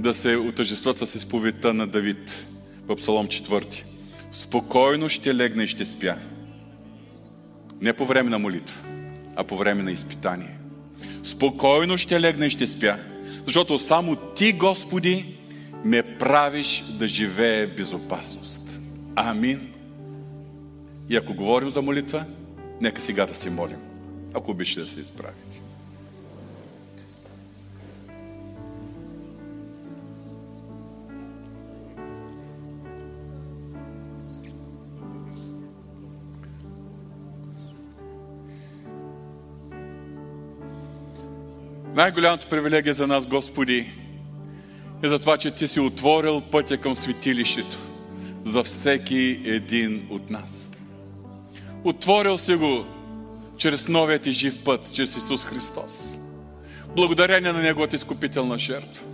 [0.00, 2.46] да се отъжестват с изповедта на Давид
[2.88, 3.84] в Псалом 4.
[4.32, 6.16] Спокойно ще легна и ще спя.
[7.80, 8.80] Не по време на молитва,
[9.36, 10.58] а по време на изпитание.
[11.24, 12.98] Спокойно ще легна и ще спя,
[13.44, 15.36] защото само Ти, Господи,
[15.84, 18.80] ме правиш да живее в безопасност.
[19.16, 19.72] Амин.
[21.08, 22.24] И ако говорим за молитва,
[22.80, 23.78] нека сега да се молим,
[24.34, 25.45] ако обичате да се изправите.
[41.96, 43.90] Най-голямата привилегия за нас, Господи,
[45.02, 47.78] е за това, че Ти си отворил пътя към светилището
[48.44, 50.70] за всеки един от нас.
[51.84, 52.84] Отворил си го
[53.56, 56.18] чрез новият ти жив път, чрез Исус Христос.
[56.96, 59.04] Благодарение на Неговата изкупителна жертва.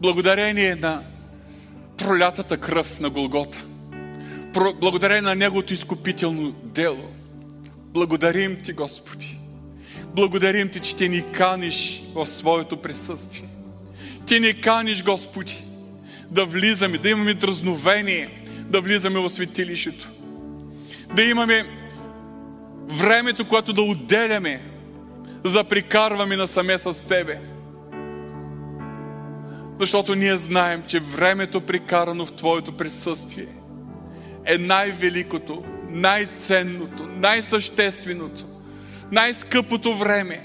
[0.00, 1.02] Благодарение на
[1.98, 3.64] пролятата кръв на Голгота.
[4.80, 7.10] Благодарение на Неговото изкупително дело.
[7.76, 9.37] Благодарим Ти, Господи.
[10.18, 13.48] Благодарим Ти, че Ти ни каниш в своето присъствие.
[14.26, 15.64] Ти ни каниш, Господи,
[16.30, 20.10] да влизаме, да имаме дразновение, да влизаме в светилището.
[21.14, 21.64] Да имаме
[22.88, 24.62] времето, което да отделяме,
[25.44, 27.40] за да прикарваме насаме с Тебе.
[29.80, 33.48] Защото ние знаем, че времето прикарано в Твоето присъствие
[34.44, 38.57] е най-великото, най-ценното, най-същественото,
[39.12, 40.44] най-скъпото време.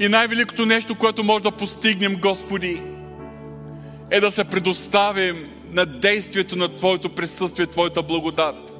[0.00, 2.82] И най-великото нещо, което може да постигнем, Господи,
[4.10, 8.74] е да се предоставим на действието на Твоето присъствие, Твоята благодат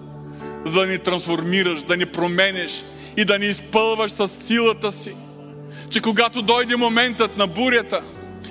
[0.64, 2.84] за да ни трансформираш, да ни променеш
[3.16, 5.16] и да ни изпълваш с силата си.
[5.90, 8.02] Че когато дойде моментът на бурята,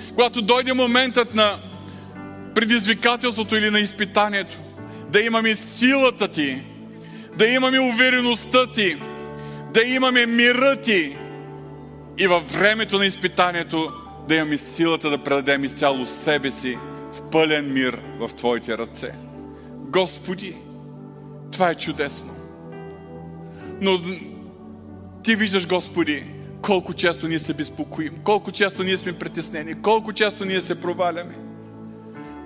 [0.08, 1.58] когато дойде моментът на
[2.54, 4.56] предизвикателството или на изпитанието,
[5.10, 6.62] да имаме силата ти,
[7.38, 8.96] да имаме увереността ти,
[9.74, 11.16] да имаме мира ти
[12.18, 13.92] и във времето на изпитанието
[14.28, 16.78] да имаме силата да предадем изцяло себе си
[17.12, 19.14] в пълен мир в Твоите ръце.
[19.74, 20.56] Господи,
[21.52, 22.34] това е чудесно.
[23.80, 24.00] Но
[25.22, 26.24] ти виждаш, Господи,
[26.62, 31.34] колко често ние се безпокоим, колко често ние сме притеснени, колко често ние се проваляме.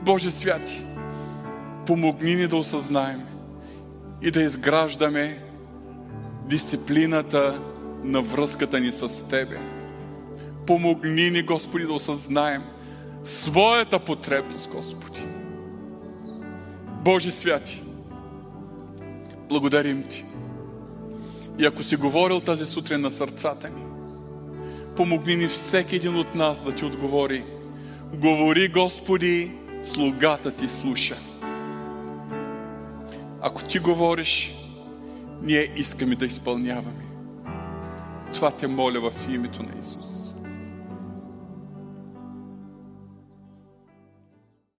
[0.02, 0.82] Боже святи,
[1.86, 3.37] помогни ни да осъзнаем
[4.22, 5.42] и да изграждаме
[6.44, 7.62] дисциплината
[8.04, 9.58] на връзката ни с Тебе.
[10.66, 12.62] Помогни ни, Господи, да осъзнаем
[13.24, 15.26] своята потребност, Господи.
[17.04, 17.82] Боже святи,
[19.48, 20.24] Благодарим Ти.
[21.58, 23.82] И ако си говорил тази сутрин на сърцата ни,
[24.96, 27.44] помогни ни всеки един от нас да Ти отговори.
[28.14, 29.52] Говори, Господи,
[29.84, 31.16] слугата Ти слуша.
[33.40, 34.54] Ако ти говориш,
[35.42, 37.04] ние искаме да изпълняваме.
[38.34, 40.17] Това те моля в името на Исус.